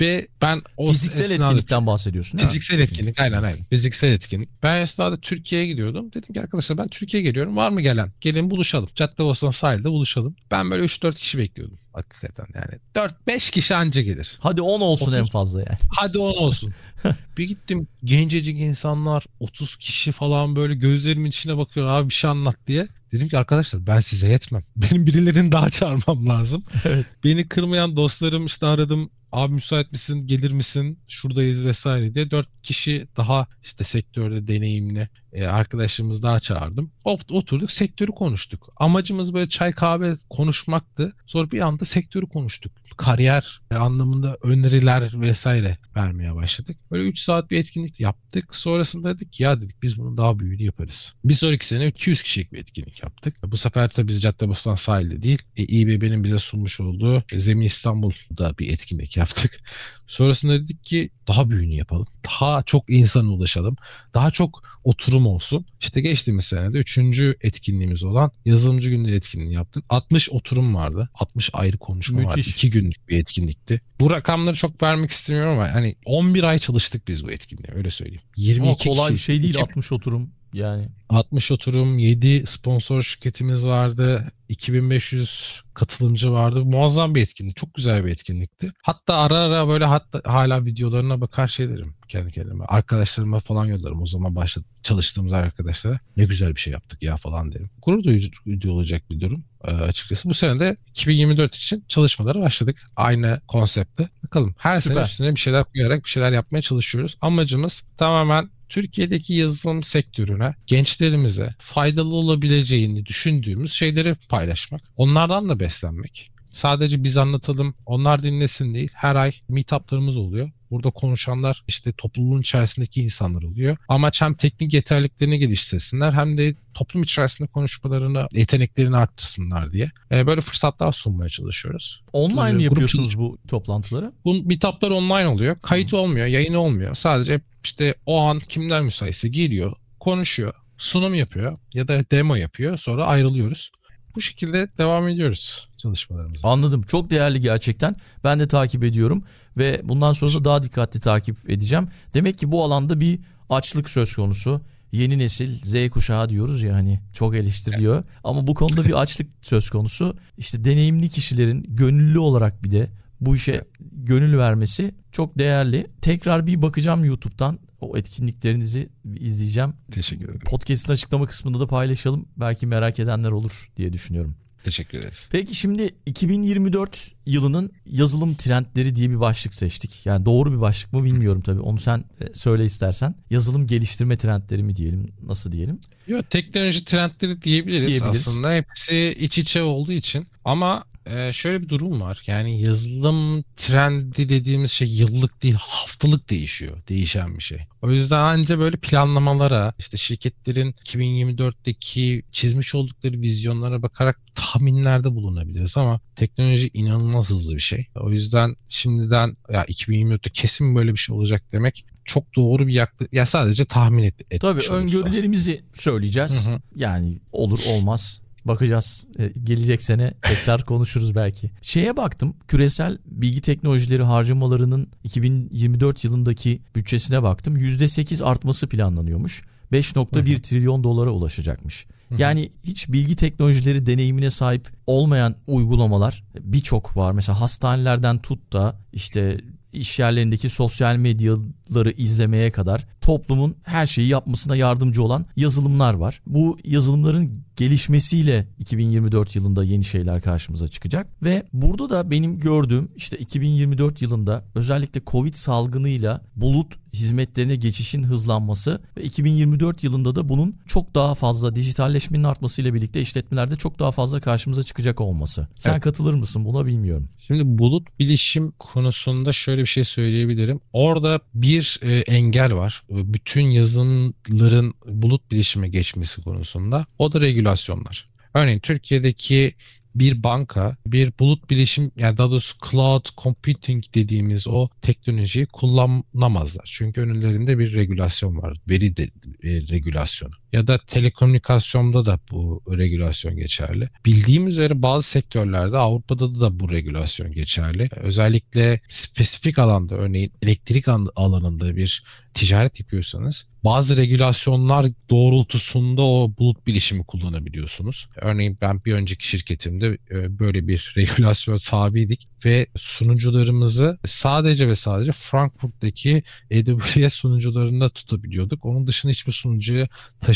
ve 0.00 0.28
ben 0.42 0.62
o 0.76 0.92
fiziksel 0.92 1.24
esnada, 1.24 1.46
etkinlikten 1.46 1.86
bahsediyorsun. 1.86 2.38
Fiziksel 2.38 2.80
etkinlik 2.80 3.20
aynen 3.20 3.42
aynen. 3.42 3.64
Fiziksel 3.64 4.12
etkinlik. 4.12 4.48
Ben 4.62 4.82
esnada 4.82 5.16
Türkiye'ye 5.16 5.66
gidiyordum. 5.66 6.12
Dedim 6.12 6.34
ki 6.34 6.40
arkadaşlar 6.40 6.78
ben 6.78 6.88
Türkiye'ye 6.88 7.28
geliyorum. 7.28 7.56
Var 7.56 7.70
mı 7.70 7.80
gelen? 7.80 8.12
Gelin 8.20 8.50
buluşalım. 8.50 8.88
Caddebostan 8.94 9.50
sahilde 9.50 9.90
buluşalım. 9.90 10.36
Ben 10.50 10.70
böyle 10.70 10.84
3-4 10.84 11.14
kişi 11.14 11.38
bekliyordum. 11.38 11.78
Hakikaten 11.92 12.46
yani. 12.54 13.10
4-5 13.28 13.50
kişi 13.50 13.74
anca 13.74 14.02
gelir. 14.02 14.38
Hadi 14.40 14.62
10 14.62 14.80
olsun 14.80 15.06
30, 15.06 15.18
en 15.18 15.24
fazla 15.24 15.60
yani. 15.60 15.78
Hadi 15.96 16.18
10 16.18 16.34
olsun. 16.34 16.74
bir 17.38 17.44
gittim 17.44 17.88
gencecik 18.04 18.58
insanlar 18.58 19.24
30 19.40 19.76
kişi 19.76 20.12
falan 20.12 20.56
böyle 20.56 20.74
gözlerimin 20.74 21.30
içine 21.30 21.56
bakıyor 21.56 21.86
abi 21.86 22.08
bir 22.08 22.14
şey 22.14 22.30
anlat 22.30 22.56
diye. 22.66 22.88
Dedim 23.14 23.28
ki 23.28 23.38
arkadaşlar 23.38 23.86
ben 23.86 24.00
size 24.00 24.28
yetmem. 24.28 24.62
Benim 24.76 25.06
birilerini 25.06 25.52
daha 25.52 25.70
çağırmam 25.70 26.28
lazım. 26.28 26.62
Evet. 26.84 27.06
Beni 27.24 27.48
kırmayan 27.48 27.96
dostlarım 27.96 28.46
işte 28.46 28.66
aradım 28.66 29.10
abi 29.32 29.52
müsait 29.52 29.92
misin 29.92 30.26
gelir 30.26 30.50
misin 30.50 30.98
şuradayız 31.08 31.64
vesaire 31.64 32.14
diye 32.14 32.30
dört 32.30 32.48
kişi 32.62 33.08
daha 33.16 33.46
işte 33.62 33.84
sektörde 33.84 34.46
deneyimli 34.46 35.08
e, 35.34 35.46
arkadaşlarımız 35.46 36.22
daha 36.22 36.40
çağırdım. 36.40 36.90
Oturduk 37.04 37.70
sektörü 37.70 38.12
konuştuk. 38.12 38.72
Amacımız 38.76 39.34
böyle 39.34 39.48
çay 39.48 39.72
kahve 39.72 40.14
konuşmaktı. 40.30 41.16
Sonra 41.26 41.50
bir 41.50 41.60
anda 41.60 41.84
sektörü 41.84 42.26
konuştuk. 42.26 42.72
Kariyer 42.96 43.60
anlamında 43.70 44.38
öneriler 44.42 45.20
vesaire 45.20 45.78
vermeye 45.96 46.34
başladık. 46.34 46.76
Böyle 46.90 47.08
3 47.08 47.18
saat 47.18 47.50
bir 47.50 47.58
etkinlik 47.58 48.00
yaptık. 48.00 48.54
Sonrasında 48.54 49.14
dedik 49.14 49.40
ya 49.40 49.60
dedik 49.60 49.82
biz 49.82 49.98
bunu 49.98 50.16
daha 50.16 50.38
büyüğünü 50.38 50.62
yaparız. 50.62 51.14
Bir 51.24 51.34
sonraki 51.34 51.66
sene 51.66 51.86
200 51.86 52.22
kişilik 52.22 52.52
bir 52.52 52.58
etkinlik 52.58 53.02
yaptık. 53.02 53.36
Bu 53.46 53.56
sefer 53.56 53.88
tabii 53.88 54.08
biz 54.08 54.22
Caddebostan 54.22 54.74
sahilde 54.74 55.22
değil. 55.22 55.42
E, 55.56 55.62
İBB'nin 55.62 56.24
bize 56.24 56.38
sunmuş 56.38 56.80
olduğu 56.80 57.24
Zemin 57.36 57.66
İstanbul'da 57.66 58.58
bir 58.58 58.72
etkinlik 58.72 59.16
yaptık. 59.16 59.60
Sonrasında 60.06 60.52
dedik 60.52 60.84
ki 60.84 61.10
daha 61.28 61.50
büyüğünü 61.50 61.74
yapalım. 61.74 62.06
Daha 62.24 62.62
çok 62.62 62.84
insana 62.88 63.28
ulaşalım. 63.28 63.76
Daha 64.14 64.30
çok 64.30 64.78
oturum 64.84 65.26
olsun. 65.26 65.66
İşte 65.80 66.00
geçtiğimiz 66.00 66.44
senede 66.44 66.78
üçüncü 66.78 67.36
etkinliğimiz 67.40 68.04
olan 68.04 68.30
yazılımcı 68.44 68.90
günleri 68.90 69.14
etkinliğini 69.14 69.54
yaptık. 69.54 69.84
60 69.88 70.30
oturum 70.30 70.74
vardı. 70.74 71.08
60 71.14 71.50
ayrı 71.52 71.78
konuşma 71.78 72.18
Müthiş. 72.18 72.30
vardı. 72.30 72.40
2 72.40 72.70
günlük 72.70 73.08
bir 73.08 73.18
etkinlikti. 73.18 73.80
Bu 74.00 74.10
rakamları 74.10 74.56
çok 74.56 74.82
vermek 74.82 75.10
istemiyorum 75.10 75.52
ama 75.52 75.74
hani 75.74 75.94
11 76.04 76.42
ay 76.42 76.58
çalıştık 76.58 77.08
biz 77.08 77.24
bu 77.24 77.30
etkinliğe 77.30 77.74
öyle 77.76 77.90
söyleyeyim. 77.90 78.22
22 78.36 78.88
ama 78.90 78.96
kolay 78.96 79.12
bir 79.12 79.18
şey 79.18 79.42
değil 79.42 79.58
60 79.60 79.92
oturum 79.92 80.30
yani. 80.54 80.88
60 81.08 81.52
oturum, 81.52 81.98
7 81.98 82.46
sponsor 82.46 83.02
şirketimiz 83.02 83.66
vardı. 83.66 84.32
2500 84.48 85.62
katılımcı 85.74 86.32
vardı. 86.32 86.64
Muazzam 86.64 87.14
bir 87.14 87.22
etkinlik. 87.22 87.56
Çok 87.56 87.74
güzel 87.74 88.04
bir 88.04 88.10
etkinlikti. 88.10 88.72
Hatta 88.82 89.16
ara 89.16 89.38
ara 89.38 89.68
böyle 89.68 89.84
hatta 89.84 90.20
hala 90.24 90.64
videolarına 90.64 91.20
bakar 91.20 91.48
şey 91.48 91.68
derim 91.68 91.94
kendi 92.08 92.32
kendime. 92.32 92.64
Arkadaşlarıma 92.64 93.40
falan 93.40 93.64
yollarım. 93.64 94.02
O 94.02 94.06
zaman 94.06 94.36
başladı 94.36 94.66
çalıştığımız 94.82 95.32
arkadaşlara. 95.32 95.98
Ne 96.16 96.24
güzel 96.24 96.54
bir 96.54 96.60
şey 96.60 96.72
yaptık 96.72 97.02
ya 97.02 97.16
falan 97.16 97.52
derim. 97.52 97.70
Gurur 97.82 98.02
duyucu 98.02 98.72
olacak 98.72 99.10
bir 99.10 99.20
durum 99.20 99.44
e, 99.64 99.70
açıkçası. 99.70 100.28
Bu 100.28 100.34
sene 100.34 100.60
de 100.60 100.76
2024 100.90 101.54
için 101.54 101.84
çalışmalara 101.88 102.40
başladık. 102.40 102.86
Aynı 102.96 103.40
konsepte. 103.48 104.08
Bakalım 104.24 104.54
her 104.58 104.80
Süper. 104.80 104.94
sene 104.94 105.04
üstüne 105.04 105.34
bir 105.34 105.40
şeyler 105.40 105.64
koyarak 105.64 106.04
bir 106.04 106.10
şeyler 106.10 106.32
yapmaya 106.32 106.62
çalışıyoruz. 106.62 107.16
Amacımız 107.20 107.88
tamamen 107.96 108.50
Türkiye'deki 108.68 109.34
yazılım 109.34 109.82
sektörüne, 109.82 110.54
gençlerimize 110.66 111.54
faydalı 111.58 112.14
olabileceğini 112.14 113.06
düşündüğümüz 113.06 113.72
şeyleri 113.72 114.14
paylaşmak. 114.28 114.82
Onlardan 114.96 115.48
da 115.48 115.60
beslenmek. 115.60 116.33
Sadece 116.54 117.04
biz 117.04 117.16
anlatalım, 117.16 117.74
onlar 117.86 118.22
dinlesin 118.22 118.74
değil. 118.74 118.90
Her 118.94 119.16
ay 119.16 119.32
meetuplarımız 119.48 120.16
oluyor. 120.16 120.50
Burada 120.70 120.90
konuşanlar 120.90 121.64
işte 121.68 121.92
topluluğun 121.92 122.40
içerisindeki 122.40 123.02
insanlar 123.02 123.42
oluyor. 123.42 123.76
Amaç 123.88 124.22
hem 124.22 124.34
teknik 124.34 124.74
yeterliklerini 124.74 125.38
geliştirsinler 125.38 126.12
hem 126.12 126.38
de 126.38 126.54
toplum 126.74 127.02
içerisinde 127.02 127.48
konuşmalarını, 127.48 128.28
yeteneklerini 128.32 128.96
arttırsınlar 128.96 129.72
diye. 129.72 129.90
E, 130.10 130.26
böyle 130.26 130.40
fırsatlar 130.40 130.92
sunmaya 130.92 131.28
çalışıyoruz. 131.28 132.02
Online 132.12 132.52
mi 132.52 132.62
yapıyorsunuz 132.62 133.18
bu 133.18 133.38
toplantıları? 133.48 134.12
Bu 134.24 134.44
meetuplar 134.44 134.90
online 134.90 135.28
oluyor. 135.28 135.60
Kayıt 135.60 135.92
hmm. 135.92 135.98
olmuyor, 135.98 136.26
yayın 136.26 136.54
olmuyor. 136.54 136.94
Sadece 136.94 137.40
işte 137.64 137.94
o 138.06 138.20
an 138.20 138.38
kimler 138.38 138.82
müsaitse 138.82 139.28
geliyor, 139.28 139.72
konuşuyor, 140.00 140.54
sunum 140.78 141.14
yapıyor 141.14 141.58
ya 141.74 141.88
da 141.88 142.04
demo 142.10 142.34
yapıyor. 142.34 142.78
Sonra 142.78 143.06
ayrılıyoruz. 143.06 143.70
Bu 144.16 144.20
şekilde 144.20 144.68
devam 144.78 145.08
ediyoruz 145.08 145.68
çalışmalarımıza. 145.76 146.48
Anladım. 146.48 146.82
Çok 146.82 147.10
değerli 147.10 147.40
gerçekten. 147.40 147.96
Ben 148.24 148.40
de 148.40 148.48
takip 148.48 148.84
ediyorum 148.84 149.24
ve 149.58 149.80
bundan 149.84 150.12
sonra 150.12 150.34
da 150.34 150.44
daha 150.44 150.62
dikkatli 150.62 151.00
takip 151.00 151.50
edeceğim. 151.50 151.88
Demek 152.14 152.38
ki 152.38 152.52
bu 152.52 152.64
alanda 152.64 153.00
bir 153.00 153.20
açlık 153.50 153.88
söz 153.88 154.16
konusu. 154.16 154.60
Yeni 154.92 155.18
nesil 155.18 155.60
Z 155.64 155.90
kuşağı 155.90 156.28
diyoruz 156.28 156.62
ya 156.62 156.74
hani 156.74 157.00
çok 157.12 157.34
eleştiriliyor. 157.34 157.94
Evet. 157.94 158.04
Ama 158.24 158.46
bu 158.46 158.54
konuda 158.54 158.84
bir 158.84 159.00
açlık 159.00 159.30
söz 159.42 159.70
konusu. 159.70 160.16
İşte 160.38 160.64
deneyimli 160.64 161.08
kişilerin 161.08 161.66
gönüllü 161.68 162.18
olarak 162.18 162.64
bir 162.64 162.70
de 162.70 162.88
bu 163.20 163.36
işe 163.36 163.64
gönül 163.92 164.38
vermesi 164.38 164.94
çok 165.12 165.38
değerli. 165.38 165.86
Tekrar 166.02 166.46
bir 166.46 166.62
bakacağım 166.62 167.04
YouTube'dan 167.04 167.58
o 167.80 167.96
etkinliklerinizi 167.96 168.88
izleyeceğim. 169.20 169.74
Teşekkür 169.92 170.24
ederim. 170.24 170.40
Podcast'ın 170.40 170.92
açıklama 170.92 171.26
kısmında 171.26 171.60
da 171.60 171.66
paylaşalım. 171.66 172.28
Belki 172.36 172.66
merak 172.66 172.98
edenler 172.98 173.30
olur 173.30 173.70
diye 173.76 173.92
düşünüyorum. 173.92 174.36
Teşekkür 174.64 174.98
ederiz. 174.98 175.28
Peki 175.32 175.54
şimdi 175.54 175.90
2024 176.06 177.12
yılının 177.26 177.72
yazılım 177.86 178.34
trendleri 178.34 178.96
diye 178.96 179.10
bir 179.10 179.20
başlık 179.20 179.54
seçtik. 179.54 180.06
Yani 180.06 180.26
doğru 180.26 180.52
bir 180.52 180.60
başlık 180.60 180.92
mı 180.92 181.04
bilmiyorum 181.04 181.42
tabii. 181.42 181.60
Onu 181.60 181.78
sen 181.78 182.04
e, 182.20 182.34
söyle 182.34 182.64
istersen. 182.64 183.14
Yazılım 183.30 183.66
geliştirme 183.66 184.16
trendleri 184.16 184.62
mi 184.62 184.76
diyelim, 184.76 185.08
nasıl 185.22 185.52
diyelim? 185.52 185.80
Yok 186.06 186.30
teknoloji 186.30 186.84
trendleri 186.84 187.42
diyebiliriz, 187.42 187.88
diyebiliriz 187.88 188.28
aslında. 188.28 188.54
Hepsi 188.54 189.16
iç 189.18 189.38
içe 189.38 189.62
olduğu 189.62 189.92
için. 189.92 190.26
Ama 190.44 190.84
e, 191.06 191.32
şöyle 191.32 191.62
bir 191.62 191.68
durum 191.68 192.00
var. 192.00 192.22
Yani 192.26 192.60
yazılım 192.60 193.42
trendi 193.56 194.28
dediğimiz 194.28 194.70
şey 194.70 194.88
yıllık 194.88 195.42
değil 195.42 195.54
haftalık 195.58 196.30
değişiyor. 196.30 196.82
Değişen 196.88 197.38
bir 197.38 197.42
şey. 197.42 197.58
O 197.82 197.90
yüzden 197.90 198.18
anca 198.18 198.58
böyle 198.58 198.76
planlamalara 198.76 199.74
işte 199.78 199.96
şirketlerin 199.96 200.72
2024'teki 200.72 202.22
çizmiş 202.32 202.74
oldukları 202.74 203.20
vizyonlara 203.20 203.82
bakarak 203.82 204.20
tahminlerde 204.34 205.14
bulunabiliriz 205.14 205.76
ama 205.76 206.00
teknoloji 206.16 206.70
inanılmaz 206.74 207.30
hızlı 207.30 207.54
bir 207.54 207.60
şey. 207.60 207.86
O 207.94 208.10
yüzden 208.10 208.56
şimdiden 208.68 209.36
ya 209.52 209.64
2024'te 209.64 210.30
kesin 210.30 210.76
böyle 210.76 210.92
bir 210.92 210.98
şey 210.98 211.16
olacak 211.16 211.42
demek 211.52 211.84
çok 212.04 212.36
doğru 212.36 212.66
bir 212.66 212.72
yaklaşım. 212.72 213.08
Ya 213.12 213.26
sadece 213.26 213.64
tahmin 213.64 214.02
et. 214.02 214.40
Tabii 214.40 214.60
öngörülerimizi 214.70 215.52
aslında. 215.52 215.68
söyleyeceğiz. 215.74 216.48
Hı 216.48 216.52
hı. 216.52 216.60
Yani 216.76 217.20
olur 217.32 217.60
olmaz 217.68 218.20
Bakacağız. 218.44 219.06
E, 219.18 219.32
gelecek 219.44 219.82
sene 219.82 220.14
tekrar 220.22 220.64
konuşuruz 220.64 221.14
belki. 221.14 221.50
Şeye 221.62 221.96
baktım. 221.96 222.36
Küresel 222.48 222.98
bilgi 223.06 223.40
teknolojileri 223.40 224.02
harcamalarının 224.02 224.88
2024 225.04 226.04
yılındaki 226.04 226.62
bütçesine 226.76 227.22
baktım. 227.22 227.56
%8 227.56 228.24
artması 228.24 228.68
planlanıyormuş. 228.68 229.42
5.1 229.72 230.42
trilyon 230.42 230.84
dolara 230.84 231.10
ulaşacakmış. 231.10 231.86
Yani 232.18 232.50
hiç 232.64 232.88
bilgi 232.88 233.16
teknolojileri 233.16 233.86
deneyimine 233.86 234.30
sahip 234.30 234.68
olmayan 234.86 235.34
uygulamalar 235.46 236.24
birçok 236.40 236.96
var. 236.96 237.12
Mesela 237.12 237.40
hastanelerden 237.40 238.18
tut 238.18 238.52
da 238.52 238.76
işte 238.92 239.40
iş 239.72 239.98
yerlerindeki 239.98 240.48
sosyal 240.48 240.96
medyaları 240.96 241.90
izlemeye 241.90 242.50
kadar 242.50 242.86
toplumun 243.04 243.56
her 243.62 243.86
şeyi 243.86 244.08
yapmasına 244.08 244.56
yardımcı 244.56 245.02
olan 245.02 245.26
yazılımlar 245.36 245.94
var. 245.94 246.22
Bu 246.26 246.58
yazılımların 246.64 247.44
gelişmesiyle 247.56 248.48
2024 248.58 249.36
yılında 249.36 249.64
yeni 249.64 249.84
şeyler 249.84 250.20
karşımıza 250.20 250.68
çıkacak 250.68 251.06
ve 251.22 251.46
burada 251.52 251.90
da 251.90 252.10
benim 252.10 252.40
gördüğüm 252.40 252.88
işte 252.96 253.16
2024 253.16 254.02
yılında 254.02 254.44
özellikle 254.54 255.00
Covid 255.06 255.34
salgınıyla 255.34 256.20
bulut 256.36 256.74
hizmetlerine 256.94 257.56
geçişin 257.56 258.02
hızlanması 258.02 258.80
ve 258.96 259.02
2024 259.02 259.84
yılında 259.84 260.16
da 260.16 260.28
bunun 260.28 260.56
çok 260.66 260.94
daha 260.94 261.14
fazla 261.14 261.54
dijitalleşmenin 261.54 262.24
artmasıyla 262.24 262.74
birlikte 262.74 263.00
işletmelerde 263.00 263.56
çok 263.56 263.78
daha 263.78 263.90
fazla 263.92 264.20
karşımıza 264.20 264.62
çıkacak 264.62 265.00
olması. 265.00 265.48
Sen 265.58 265.72
evet. 265.72 265.82
katılır 265.82 266.14
mısın 266.14 266.44
buna 266.44 266.66
bilmiyorum. 266.66 267.08
Şimdi 267.18 267.58
bulut 267.58 267.98
bilişim 267.98 268.50
konusunda 268.58 269.32
şöyle 269.32 269.60
bir 269.60 269.66
şey 269.66 269.84
söyleyebilirim. 269.84 270.60
Orada 270.72 271.20
bir 271.34 271.80
e, 271.82 271.98
engel 271.98 272.54
var. 272.54 272.82
Bütün 272.94 273.42
yazılımların 273.42 274.74
bulut 274.86 275.30
bilişime 275.30 275.68
geçmesi 275.68 276.22
konusunda. 276.22 276.86
O 276.98 277.12
da 277.12 277.20
regülasyonlar. 277.20 278.08
Örneğin 278.34 278.60
Türkiye'deki 278.60 279.52
bir 279.94 280.22
banka 280.22 280.76
bir 280.86 281.12
bulut 281.18 281.50
bilişim 281.50 281.90
yani 281.96 282.18
daha 282.18 282.30
doğrusu 282.30 282.56
cloud 282.70 283.06
computing 283.22 283.84
dediğimiz 283.94 284.48
o 284.48 284.68
teknolojiyi 284.82 285.46
kullanamazlar. 285.46 286.64
Çünkü 286.72 287.00
önlerinde 287.00 287.58
bir 287.58 287.74
regülasyon 287.74 288.36
var. 288.36 288.56
Veri 288.68 288.96
de, 288.96 289.02
e, 289.42 289.68
regülasyonu. 289.68 290.34
Ya 290.54 290.66
da 290.66 290.78
telekomünikasyonda 290.78 292.06
da 292.06 292.18
bu 292.30 292.62
regülasyon 292.78 293.36
geçerli. 293.36 293.88
Bildiğim 294.06 294.46
üzere 294.46 294.82
bazı 294.82 295.08
sektörlerde 295.08 295.78
Avrupa'da 295.78 296.40
da 296.40 296.60
bu 296.60 296.70
regülasyon 296.70 297.32
geçerli. 297.32 297.88
Özellikle 297.96 298.80
spesifik 298.88 299.58
alanda 299.58 299.94
örneğin 299.94 300.32
elektrik 300.42 300.88
alanında 301.16 301.76
bir 301.76 302.02
ticaret 302.34 302.80
yapıyorsanız 302.80 303.46
bazı 303.64 303.96
regülasyonlar 303.96 304.86
doğrultusunda 305.10 306.02
o 306.02 306.32
bulut 306.38 306.66
bilişimi 306.66 307.04
kullanabiliyorsunuz. 307.04 308.08
Örneğin 308.16 308.58
ben 308.60 308.84
bir 308.84 308.94
önceki 308.94 309.28
şirketimde 309.28 309.98
e, 310.10 310.38
böyle 310.38 310.68
bir 310.68 310.94
regülasyon 310.96 311.58
tabiydik 311.58 312.28
ve 312.44 312.66
sunucularımızı 312.76 313.98
sadece 314.04 314.68
ve 314.68 314.74
sadece 314.74 315.12
Frankfurt'taki 315.12 316.22
AWS 316.52 317.14
sunucularında 317.14 317.88
tutabiliyorduk. 317.88 318.64
Onun 318.64 318.86
dışında 318.86 319.12
hiçbir 319.12 319.32
sunucuyu 319.32 319.86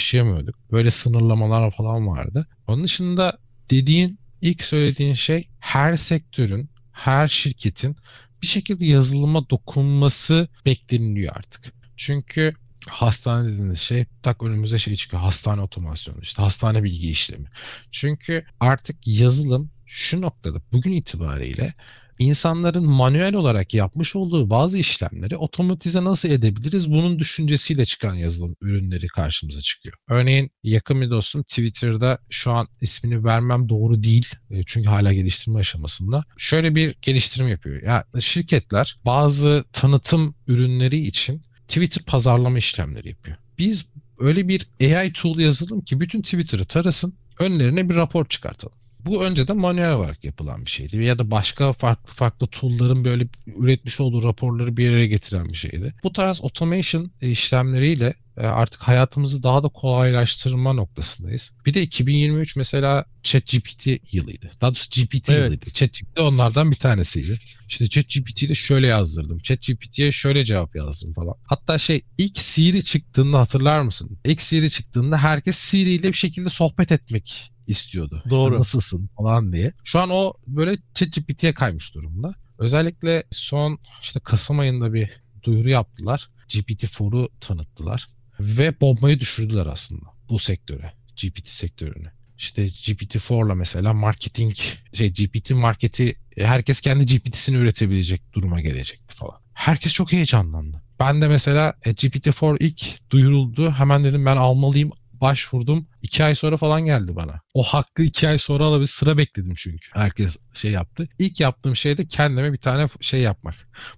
taşıyamıyorduk. 0.09 0.55
Böyle 0.73 0.91
sınırlamalar 0.91 1.71
falan 1.71 2.07
vardı. 2.07 2.47
Onun 2.67 2.85
dışında 2.85 3.39
dediğin 3.71 4.19
ilk 4.41 4.65
söylediğin 4.65 5.15
şey 5.15 5.49
her 5.61 5.97
sektörün, 5.97 6.71
her 6.93 7.29
şirketin 7.29 7.97
bir 8.43 8.47
şekilde 8.47 8.87
yazılıma 8.87 9.51
dokunması 9.51 10.49
bekleniliyor 10.67 11.37
artık. 11.37 11.73
Çünkü 11.97 12.55
hastane 12.89 13.49
dediğiniz 13.49 13.79
şey 13.79 14.05
tak 14.23 14.43
önümüze 14.43 14.79
şey 14.79 14.95
çıkıyor. 14.95 15.23
Hastane 15.23 15.61
otomasyonu 15.61 16.19
işte 16.23 16.43
hastane 16.43 16.83
bilgi 16.83 17.11
işlemi. 17.11 17.51
Çünkü 17.91 18.45
artık 18.61 18.97
yazılım 19.07 19.71
şu 19.87 20.21
noktada 20.21 20.59
bugün 20.73 20.93
itibariyle 20.93 21.75
insanların 22.19 22.85
manuel 22.85 23.35
olarak 23.35 23.75
yapmış 23.75 24.17
olduğu 24.17 24.51
bazı 24.51 24.79
işlemleri 24.79 25.37
otomatize 25.37 26.05
nasıl 26.05 26.29
edebiliriz? 26.31 26.91
Bunun 26.91 27.19
düşüncesiyle 27.19 27.85
çıkan 27.85 28.15
yazılım 28.15 28.57
ürünleri 28.63 29.07
karşımıza 29.07 29.61
çıkıyor. 29.61 29.95
Örneğin 30.09 30.51
yakın 30.63 31.01
bir 31.01 31.11
dostum 31.11 31.43
Twitter'da 31.43 32.19
şu 32.31 32.53
an 32.53 32.69
ismini 32.81 33.25
vermem 33.25 33.69
doğru 33.69 34.03
değil. 34.03 34.27
E, 34.51 34.63
çünkü 34.67 34.89
hala 34.89 35.13
geliştirme 35.13 35.59
aşamasında. 35.59 36.25
Şöyle 36.37 36.75
bir 36.75 36.95
geliştirme 37.03 37.51
yapıyor. 37.51 37.83
Ya 37.83 38.05
şirketler 38.21 38.97
bazı 39.05 39.65
tanıtım 39.73 40.35
ürünleri 40.47 41.07
için 41.07 41.43
Twitter 41.69 42.05
pazarlama 42.05 42.59
işlemleri 42.59 43.09
yapıyor. 43.09 43.37
Biz 43.59 43.87
öyle 44.19 44.49
bir 44.49 44.69
AI 44.81 45.13
tool 45.13 45.39
yazalım 45.39 45.81
ki 45.81 46.01
bütün 46.01 46.23
Twitter'ı 46.23 46.65
tarasın, 46.65 47.15
önlerine 47.39 47.89
bir 47.89 47.95
rapor 47.95 48.29
çıkartalım. 48.29 48.79
Bu 49.07 49.25
önceden 49.25 49.57
manuel 49.57 49.93
olarak 49.93 50.25
yapılan 50.25 50.65
bir 50.65 50.71
şeydi 50.71 51.05
ya 51.05 51.19
da 51.19 51.31
başka 51.31 51.73
farklı 51.73 52.13
farklı 52.15 52.47
tool'ların 52.47 53.05
böyle 53.05 53.27
üretmiş 53.47 54.01
olduğu 54.01 54.23
raporları 54.23 54.77
bir 54.77 54.85
yere 54.85 55.07
getiren 55.07 55.49
bir 55.49 55.57
şeydi. 55.57 55.95
Bu 56.03 56.13
tarz 56.13 56.41
automation 56.43 57.11
işlemleriyle 57.21 58.15
e, 58.39 58.47
artık 58.47 58.83
hayatımızı 58.83 59.43
daha 59.43 59.63
da 59.63 59.69
kolaylaştırma 59.69 60.73
noktasındayız. 60.73 61.53
Bir 61.67 61.75
de 61.75 61.83
2023 61.83 62.57
mesela 62.57 63.05
ChatGPT 63.23 63.87
yılıydı. 64.13 64.51
Daha 64.61 64.71
doğrusu 64.71 64.91
GPT 64.91 65.31
evet. 65.31 65.45
yılıydı. 65.45 65.71
ChatGPT 65.71 66.21
onlardan 66.21 66.71
bir 66.71 66.77
tanesiydi. 66.77 67.39
İşte 67.69 67.89
ChatGPT 67.89 68.43
ile 68.43 68.55
şöyle 68.55 68.87
yazdırdım. 68.87 69.39
ChatGPT'ye 69.39 70.13
şöyle 70.13 70.45
cevap 70.45 70.77
yazdım 70.77 71.13
falan. 71.13 71.35
Hatta 71.47 71.79
şey 71.79 72.03
ilk 72.19 72.39
Siri 72.39 72.85
çıktığında 72.85 73.41
hatırlar 73.41 73.81
mısın? 73.81 74.19
İlk 74.25 74.41
Siri 74.41 74.71
çıktığında 74.71 75.19
herkes 75.19 75.57
Siri 75.57 75.91
ile 75.91 76.09
bir 76.09 76.17
şekilde 76.17 76.51
sohbet 76.51 76.93
etmek 76.93 77.51
istiyordu. 77.69 78.23
Doğru. 78.31 78.51
İşte 78.55 78.59
nasılsın 78.61 79.11
falan 79.17 79.53
diye. 79.53 79.73
Şu 79.85 80.01
an 80.01 80.11
o 80.11 80.33
böyle 80.47 80.79
ChatGPT'ye 80.95 81.55
kaymış 81.55 81.95
durumda. 81.95 82.35
Özellikle 82.59 83.25
son 83.31 83.79
işte 84.03 84.21
Kasım 84.21 84.59
ayında 84.59 84.95
bir 84.95 85.11
duyuru 85.43 85.69
yaptılar. 85.69 86.29
GPT-4'u 86.49 87.29
tanıttılar. 87.41 88.07
Ve 88.41 88.81
bombayı 88.81 89.21
düşürdüler 89.21 89.67
aslında 89.67 90.07
bu 90.29 90.39
sektöre. 90.39 90.93
GPT 91.23 91.49
sektörüne. 91.49 92.13
İşte 92.39 92.65
GPT-4'la 92.67 93.55
mesela 93.55 93.93
marketing, 93.93 94.55
şey 94.93 95.13
GPT 95.13 95.51
marketi 95.51 96.17
herkes 96.37 96.81
kendi 96.81 97.07
GPT'sini 97.07 97.57
üretebilecek 97.57 98.33
duruma 98.33 98.61
gelecekti 98.61 99.15
falan. 99.15 99.41
Herkes 99.53 99.93
çok 99.93 100.13
heyecanlandı. 100.13 100.83
Ben 101.01 101.23
de 101.23 101.29
mesela 101.29 101.75
e, 101.85 101.91
GPT-4 101.91 102.57
ilk 102.61 103.11
duyuruldu. 103.11 103.71
Hemen 103.71 104.05
dedim 104.05 104.27
ben 104.27 104.37
almalıyım 104.37 104.93
başvurdum. 105.21 105.87
iki 106.03 106.25
ay 106.25 106.35
sonra 106.35 106.57
falan 106.57 106.85
geldi 106.85 107.17
bana. 107.17 107.41
O 107.55 107.63
hakkı 107.63 108.03
iki 108.03 108.29
ay 108.29 108.39
sonra 108.39 108.65
alabilir. 108.65 108.89
Sıra 108.89 109.19
bekledim 109.19 109.55
çünkü. 109.57 109.89
Herkes 109.93 110.37
şey 110.55 110.71
yaptı. 110.71 111.09
İlk 111.19 111.41
yaptığım 111.41 111.77
şey 111.77 111.97
de 111.97 112.07
kendime 112.07 112.53
bir 112.53 112.59
tane 112.59 112.87
şey 113.01 113.21
yapmak. 113.21 113.55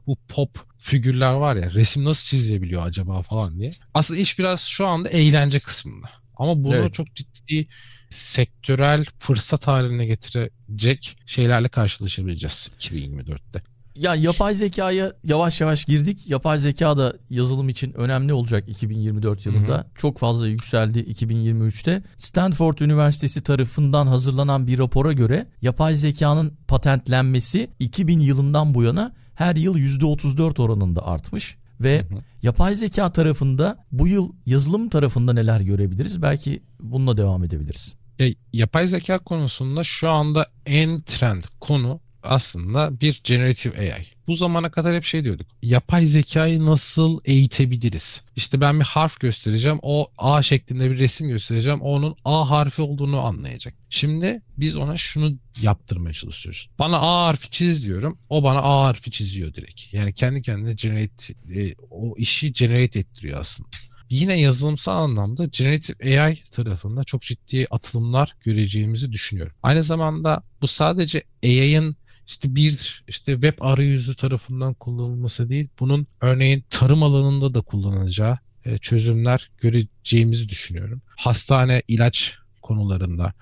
Bu 0.07 0.17
pop 0.29 0.59
figürler 0.79 1.33
var 1.33 1.57
ya 1.57 1.71
resim 1.71 2.05
nasıl 2.05 2.27
çizebiliyor 2.27 2.87
acaba 2.87 3.23
falan 3.23 3.59
diye. 3.59 3.75
Aslında 3.95 4.21
iş 4.21 4.39
biraz 4.39 4.61
şu 4.61 4.87
anda 4.87 5.09
eğlence 5.09 5.61
kısmında. 5.61 6.11
Ama 6.37 6.65
bunu 6.65 6.77
evet. 6.77 6.95
çok 6.95 7.15
ciddi 7.15 7.69
sektörel 8.11 9.05
fırsat 9.19 9.67
haline 9.67 10.07
getirecek 10.07 11.19
şeylerle 11.27 11.69
karşılaşabileceğiz 11.69 12.71
2024'te. 12.79 13.63
Ya 13.95 14.15
yapay 14.15 14.55
zekaya 14.55 15.13
yavaş 15.25 15.61
yavaş 15.61 15.85
girdik. 15.85 16.31
Yapay 16.31 16.59
zeka 16.59 16.97
da 16.97 17.15
yazılım 17.31 17.69
için 17.69 17.93
önemli 17.93 18.33
olacak 18.33 18.65
2024 18.69 19.47
yılında. 19.47 19.75
Hı 19.75 19.79
hı. 19.79 19.85
Çok 19.95 20.19
fazla 20.19 20.49
yükseldi 20.49 20.99
2023'te. 20.99 22.03
Stanford 22.17 22.79
Üniversitesi 22.79 23.43
tarafından 23.43 24.07
hazırlanan 24.07 24.67
bir 24.67 24.79
rapora 24.79 25.13
göre 25.13 25.47
yapay 25.63 25.95
zekanın 25.95 26.53
patentlenmesi 26.69 27.71
2000 27.79 28.21
yılından 28.21 28.75
bu 28.75 28.83
yana 28.83 29.13
her 29.35 29.57
yıl 29.57 29.77
%34 29.77 30.63
oranında 30.63 31.07
artmış 31.07 31.57
ve 31.81 31.99
hı 31.99 32.15
hı. 32.15 32.19
yapay 32.43 32.75
zeka 32.75 33.13
tarafında 33.13 33.85
bu 33.93 34.09
yıl 34.09 34.33
yazılım 34.47 34.89
tarafında 34.89 35.33
neler 35.33 35.61
görebiliriz? 35.61 36.23
Belki 36.23 36.63
bununla 36.81 37.17
devam 37.17 37.45
edebiliriz. 37.45 37.95
Ya, 38.19 38.29
yapay 38.53 38.89
zeka 38.89 39.19
konusunda 39.19 39.85
şu 39.85 40.11
anda 40.11 40.47
en 40.67 41.01
trend 41.01 41.45
konu 41.61 42.01
aslında 42.23 43.01
bir 43.01 43.21
generative 43.25 43.79
AI. 43.79 44.07
Bu 44.27 44.35
zamana 44.35 44.71
kadar 44.71 44.95
hep 44.95 45.05
şey 45.05 45.25
diyorduk. 45.25 45.47
Yapay 45.63 46.07
zekayı 46.07 46.67
nasıl 46.67 47.21
eğitebiliriz? 47.25 48.23
İşte 48.37 48.61
ben 48.61 48.81
bir 48.81 48.85
harf 48.85 49.21
göstereceğim. 49.21 49.79
O 49.83 50.11
A 50.19 50.43
şeklinde 50.43 50.91
bir 50.91 50.99
resim 50.99 51.29
göstereceğim. 51.29 51.81
Onun 51.81 52.17
A 52.25 52.51
harfi 52.51 52.83
olduğunu 52.83 53.21
anlayacak. 53.21 53.75
Şimdi 53.91 54.43
biz 54.59 54.77
ona 54.77 54.97
şunu 54.97 55.39
yaptırmaya 55.63 56.13
çalışıyoruz. 56.13 56.69
Bana 56.79 56.99
A 56.99 57.27
harfi 57.27 57.51
çiz 57.51 57.85
diyorum. 57.85 58.19
O 58.29 58.43
bana 58.43 58.59
A 58.59 58.85
harfi 58.85 59.11
çiziyor 59.11 59.55
direkt. 59.55 59.95
Yani 59.95 60.13
kendi 60.13 60.43
kendine 60.43 60.75
generate, 60.75 61.35
e, 61.55 61.75
o 61.91 62.15
işi 62.17 62.53
generate 62.53 62.99
ettiriyor 62.99 63.41
aslında 63.41 63.69
yine 64.11 64.41
yazılımsal 64.41 65.03
anlamda 65.03 65.45
Generative 65.45 66.21
AI 66.21 66.37
tarafında 66.53 67.05
çok 67.05 67.23
ciddi 67.23 67.67
atılımlar 67.71 68.37
göreceğimizi 68.41 69.13
düşünüyorum. 69.13 69.55
Aynı 69.63 69.83
zamanda 69.83 70.43
bu 70.63 70.67
sadece 70.67 71.23
AI'ın 71.45 71.97
işte 72.31 72.55
bir 72.55 73.05
işte 73.09 73.33
web 73.33 73.55
arayüzü 73.61 74.15
tarafından 74.15 74.75
kullanılması 74.75 75.51
değil, 75.51 75.69
bunun 75.81 76.07
örneğin 76.21 76.65
tarım 76.71 77.03
alanında 77.03 77.55
da 77.55 77.61
kullanılacağı 77.61 78.39
e, 78.65 78.79
çözümler 78.79 79.51
göreceğimizi 79.59 80.49
düşünüyorum. 80.49 81.03
Hastane 81.07 81.83
ilaç 81.89 82.39
konularında 82.63 83.33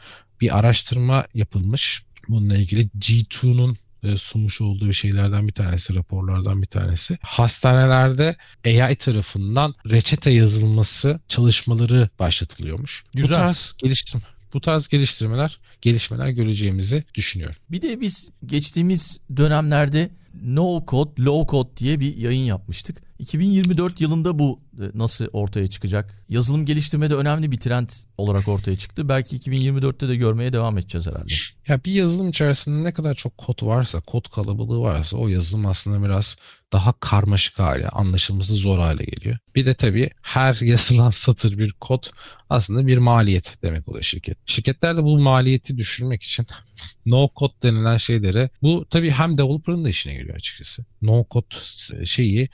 bir 0.41 0.59
araştırma 0.59 1.27
yapılmış. 1.35 2.03
Bununla 2.29 2.57
ilgili 2.57 2.89
G2'nun 2.99 3.77
e, 4.03 4.17
sunmuş 4.17 4.61
olduğu 4.61 4.93
şeylerden 4.93 5.49
bir 5.49 5.53
tanesi, 5.53 5.95
raporlardan 5.95 6.63
bir 6.63 6.67
tanesi. 6.67 7.19
Hastanelerde 7.23 8.37
AI 8.67 8.97
tarafından 8.97 9.75
reçete 9.91 10.31
yazılması 10.31 11.21
çalışmaları 11.29 12.09
başlatılıyormuş. 12.19 13.05
Güzel. 13.15 13.39
Bu 13.39 13.43
tarz 13.43 13.75
geliştirme 13.79 14.38
bu 14.55 14.61
tarz 14.61 14.89
geliştirmeler, 14.89 15.61
gelişmeler 15.83 16.29
göreceğimizi 16.29 17.05
düşünüyorum. 17.15 17.57
Bir 17.71 17.83
de 17.83 18.01
biz 18.01 18.31
geçtiğimiz 18.47 19.21
dönemlerde 19.37 20.11
No 20.43 20.85
Code, 20.89 21.23
Low 21.23 21.51
Code 21.51 21.77
diye 21.77 22.01
bir 22.01 22.17
yayın 22.17 22.45
yapmıştık. 22.45 23.08
2024 23.19 24.01
yılında 24.01 24.39
bu 24.39 24.61
e, 24.79 24.85
nasıl 24.95 25.27
ortaya 25.33 25.67
çıkacak? 25.67 26.15
Yazılım 26.29 26.67
geliştirmede 26.67 27.15
önemli 27.15 27.51
bir 27.53 27.61
trend 27.61 27.89
olarak 28.19 28.49
ortaya 28.49 28.77
çıktı. 28.77 29.09
Belki 29.09 29.37
2024'te 29.37 30.09
de 30.09 30.17
görmeye 30.17 30.53
devam 30.53 30.79
edeceğiz 30.79 31.07
herhalde. 31.07 31.33
Ya 31.69 31.85
bir 31.85 31.93
yazılım 31.93 32.29
içerisinde 32.29 32.85
ne 32.85 32.93
kadar 32.93 33.15
çok 33.15 33.39
kod 33.39 33.67
varsa, 33.67 34.01
kod 34.01 34.31
kalabalığı 34.31 34.81
varsa 34.81 35.17
o 35.17 35.29
yazılım 35.29 35.67
aslında 35.67 36.05
biraz 36.05 36.37
daha 36.73 36.93
karmaşık 36.93 37.59
hale, 37.59 37.89
anlaşılması 37.89 38.55
zor 38.55 38.79
hale 38.79 39.05
geliyor. 39.05 39.39
Bir 39.55 39.67
de 39.67 39.75
tabii 39.75 40.11
her 40.23 40.55
yazılan 40.61 41.11
satır 41.11 41.59
bir 41.59 41.73
kod 41.73 42.05
aslında 42.51 42.87
bir 42.87 42.99
maliyet 42.99 43.59
demek 43.63 43.89
oluyor 43.89 44.05
şirket. 44.05 44.39
Şirketler 44.47 44.97
de 44.97 45.03
bu 45.03 45.19
maliyeti 45.19 45.79
düşürmek 45.79 46.23
için 46.23 46.47
no 47.07 47.29
code 47.37 47.53
denilen 47.63 47.97
şeylere 47.97 48.51
bu 48.63 48.87
tabii 48.91 49.11
hem 49.11 49.39
developer'ın 49.39 49.85
da 49.85 49.89
işine 49.89 50.15
geliyor 50.15 50.35
açıkçası. 50.35 50.85
No 51.03 51.27
code 51.31 51.57
şeyi 52.05 52.49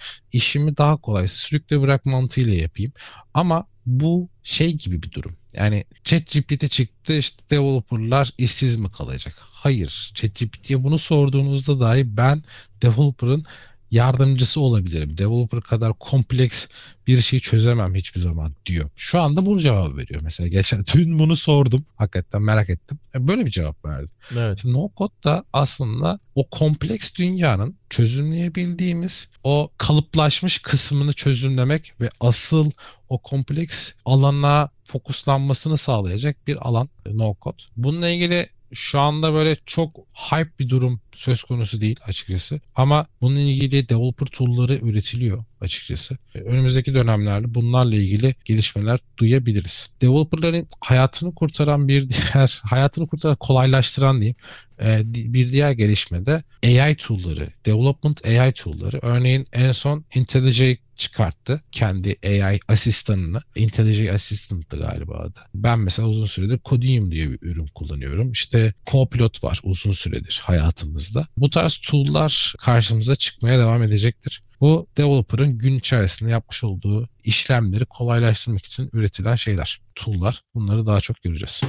işimi 0.54 0.76
daha 0.76 0.96
kolay 0.96 1.28
sürükle 1.28 1.80
bırak 1.80 2.06
mantığıyla 2.06 2.54
yapayım. 2.54 2.92
Ama 3.34 3.66
bu 3.86 4.28
şey 4.42 4.72
gibi 4.72 5.02
bir 5.02 5.12
durum. 5.12 5.36
Yani 5.52 5.84
ChatGPT 6.04 6.70
çıktı 6.70 7.14
işte 7.18 7.42
developerlar 7.50 8.30
işsiz 8.38 8.76
mi 8.76 8.90
kalacak? 8.90 9.34
Hayır. 9.40 10.12
ChatGPT'ye 10.14 10.84
bunu 10.84 10.98
sorduğunuzda 10.98 11.80
dahi 11.80 12.16
ben 12.16 12.42
developer'ın 12.82 13.44
yardımcısı 13.94 14.60
olabilirim. 14.60 15.18
Developer 15.18 15.60
kadar 15.60 15.92
kompleks 15.92 16.66
bir 17.06 17.20
şey 17.20 17.40
çözemem 17.40 17.94
hiçbir 17.94 18.20
zaman 18.20 18.52
diyor. 18.66 18.90
Şu 18.96 19.20
anda 19.20 19.46
bunu 19.46 19.60
cevap 19.60 19.96
veriyor. 19.96 20.20
Mesela 20.24 20.48
geçen 20.48 20.84
dün 20.94 21.18
bunu 21.18 21.36
sordum. 21.36 21.84
Hakikaten 21.96 22.42
merak 22.42 22.70
ettim. 22.70 22.98
E, 23.14 23.28
böyle 23.28 23.46
bir 23.46 23.50
cevap 23.50 23.84
verdi. 23.84 24.10
Evet. 24.32 24.58
Şimdi 24.60 24.74
no 24.74 24.90
code 24.96 25.12
da 25.24 25.44
aslında 25.52 26.18
o 26.34 26.48
kompleks 26.50 27.14
dünyanın 27.14 27.76
çözümleyebildiğimiz 27.90 29.28
o 29.44 29.70
kalıplaşmış 29.78 30.58
kısmını 30.58 31.12
çözümlemek 31.12 31.92
ve 32.00 32.08
asıl 32.20 32.70
o 33.08 33.18
kompleks 33.18 33.92
alana 34.04 34.70
fokuslanmasını 34.84 35.76
sağlayacak 35.76 36.46
bir 36.46 36.68
alan 36.68 36.88
no 37.12 37.36
code. 37.42 37.62
Bununla 37.76 38.08
ilgili 38.08 38.48
şu 38.74 39.00
anda 39.00 39.34
böyle 39.34 39.56
çok 39.66 39.96
hype 40.14 40.58
bir 40.58 40.68
durum 40.68 41.00
söz 41.12 41.42
konusu 41.42 41.80
değil 41.80 41.96
açıkçası. 42.06 42.60
Ama 42.74 43.06
bununla 43.20 43.40
ilgili 43.40 43.88
developer 43.88 44.26
tool'ları 44.26 44.74
üretiliyor 44.74 45.44
açıkçası. 45.60 46.18
E, 46.34 46.38
önümüzdeki 46.38 46.94
dönemlerde 46.94 47.54
bunlarla 47.54 47.96
ilgili 47.96 48.34
gelişmeler 48.44 49.00
duyabiliriz. 49.18 49.90
Developerların 50.02 50.68
hayatını 50.80 51.34
kurtaran 51.34 51.88
bir 51.88 52.08
diğer, 52.10 52.60
hayatını 52.64 53.06
kurtaran, 53.06 53.36
kolaylaştıran 53.36 54.20
diyeyim 54.20 54.36
e, 54.82 55.02
bir 55.14 55.52
diğer 55.52 55.72
gelişme 55.72 56.26
de 56.26 56.42
AI 56.64 56.96
tool'ları, 56.96 57.48
development 57.66 58.26
AI 58.26 58.52
tool'ları. 58.52 58.98
Örneğin 59.02 59.46
en 59.52 59.72
son 59.72 60.04
IntelliJ 60.14 60.78
çıkarttı 60.96 61.62
kendi 61.72 62.16
AI 62.24 62.60
asistanını. 62.68 63.40
IntelliJ 63.56 64.08
Assistant'tı 64.08 64.76
galiba 64.76 65.18
adı. 65.18 65.40
Ben 65.54 65.78
mesela 65.78 66.08
uzun 66.08 66.26
süredir 66.26 66.60
Codium 66.64 67.10
diye 67.10 67.30
bir 67.30 67.38
ürün 67.42 67.66
kullanıyorum. 67.66 68.32
İşte 68.32 68.74
Copilot 68.90 69.44
var 69.44 69.60
uzun 69.62 69.92
süredir 69.92 70.40
hayatımızda. 70.44 71.26
Bu 71.36 71.50
tarz 71.50 71.76
tool'lar 71.76 72.54
karşımıza 72.58 73.16
çıkmaya 73.16 73.58
devam 73.58 73.82
edecektir. 73.82 74.42
Bu 74.60 74.86
developer'ın 74.96 75.58
gün 75.58 75.78
içerisinde 75.78 76.30
yapmış 76.30 76.64
olduğu 76.64 77.08
işlemleri 77.24 77.84
kolaylaştırmak 77.84 78.66
için 78.66 78.90
üretilen 78.92 79.34
şeyler, 79.34 79.80
tool'lar. 79.94 80.42
Bunları 80.54 80.86
daha 80.86 81.00
çok 81.00 81.22
göreceğiz. 81.22 81.62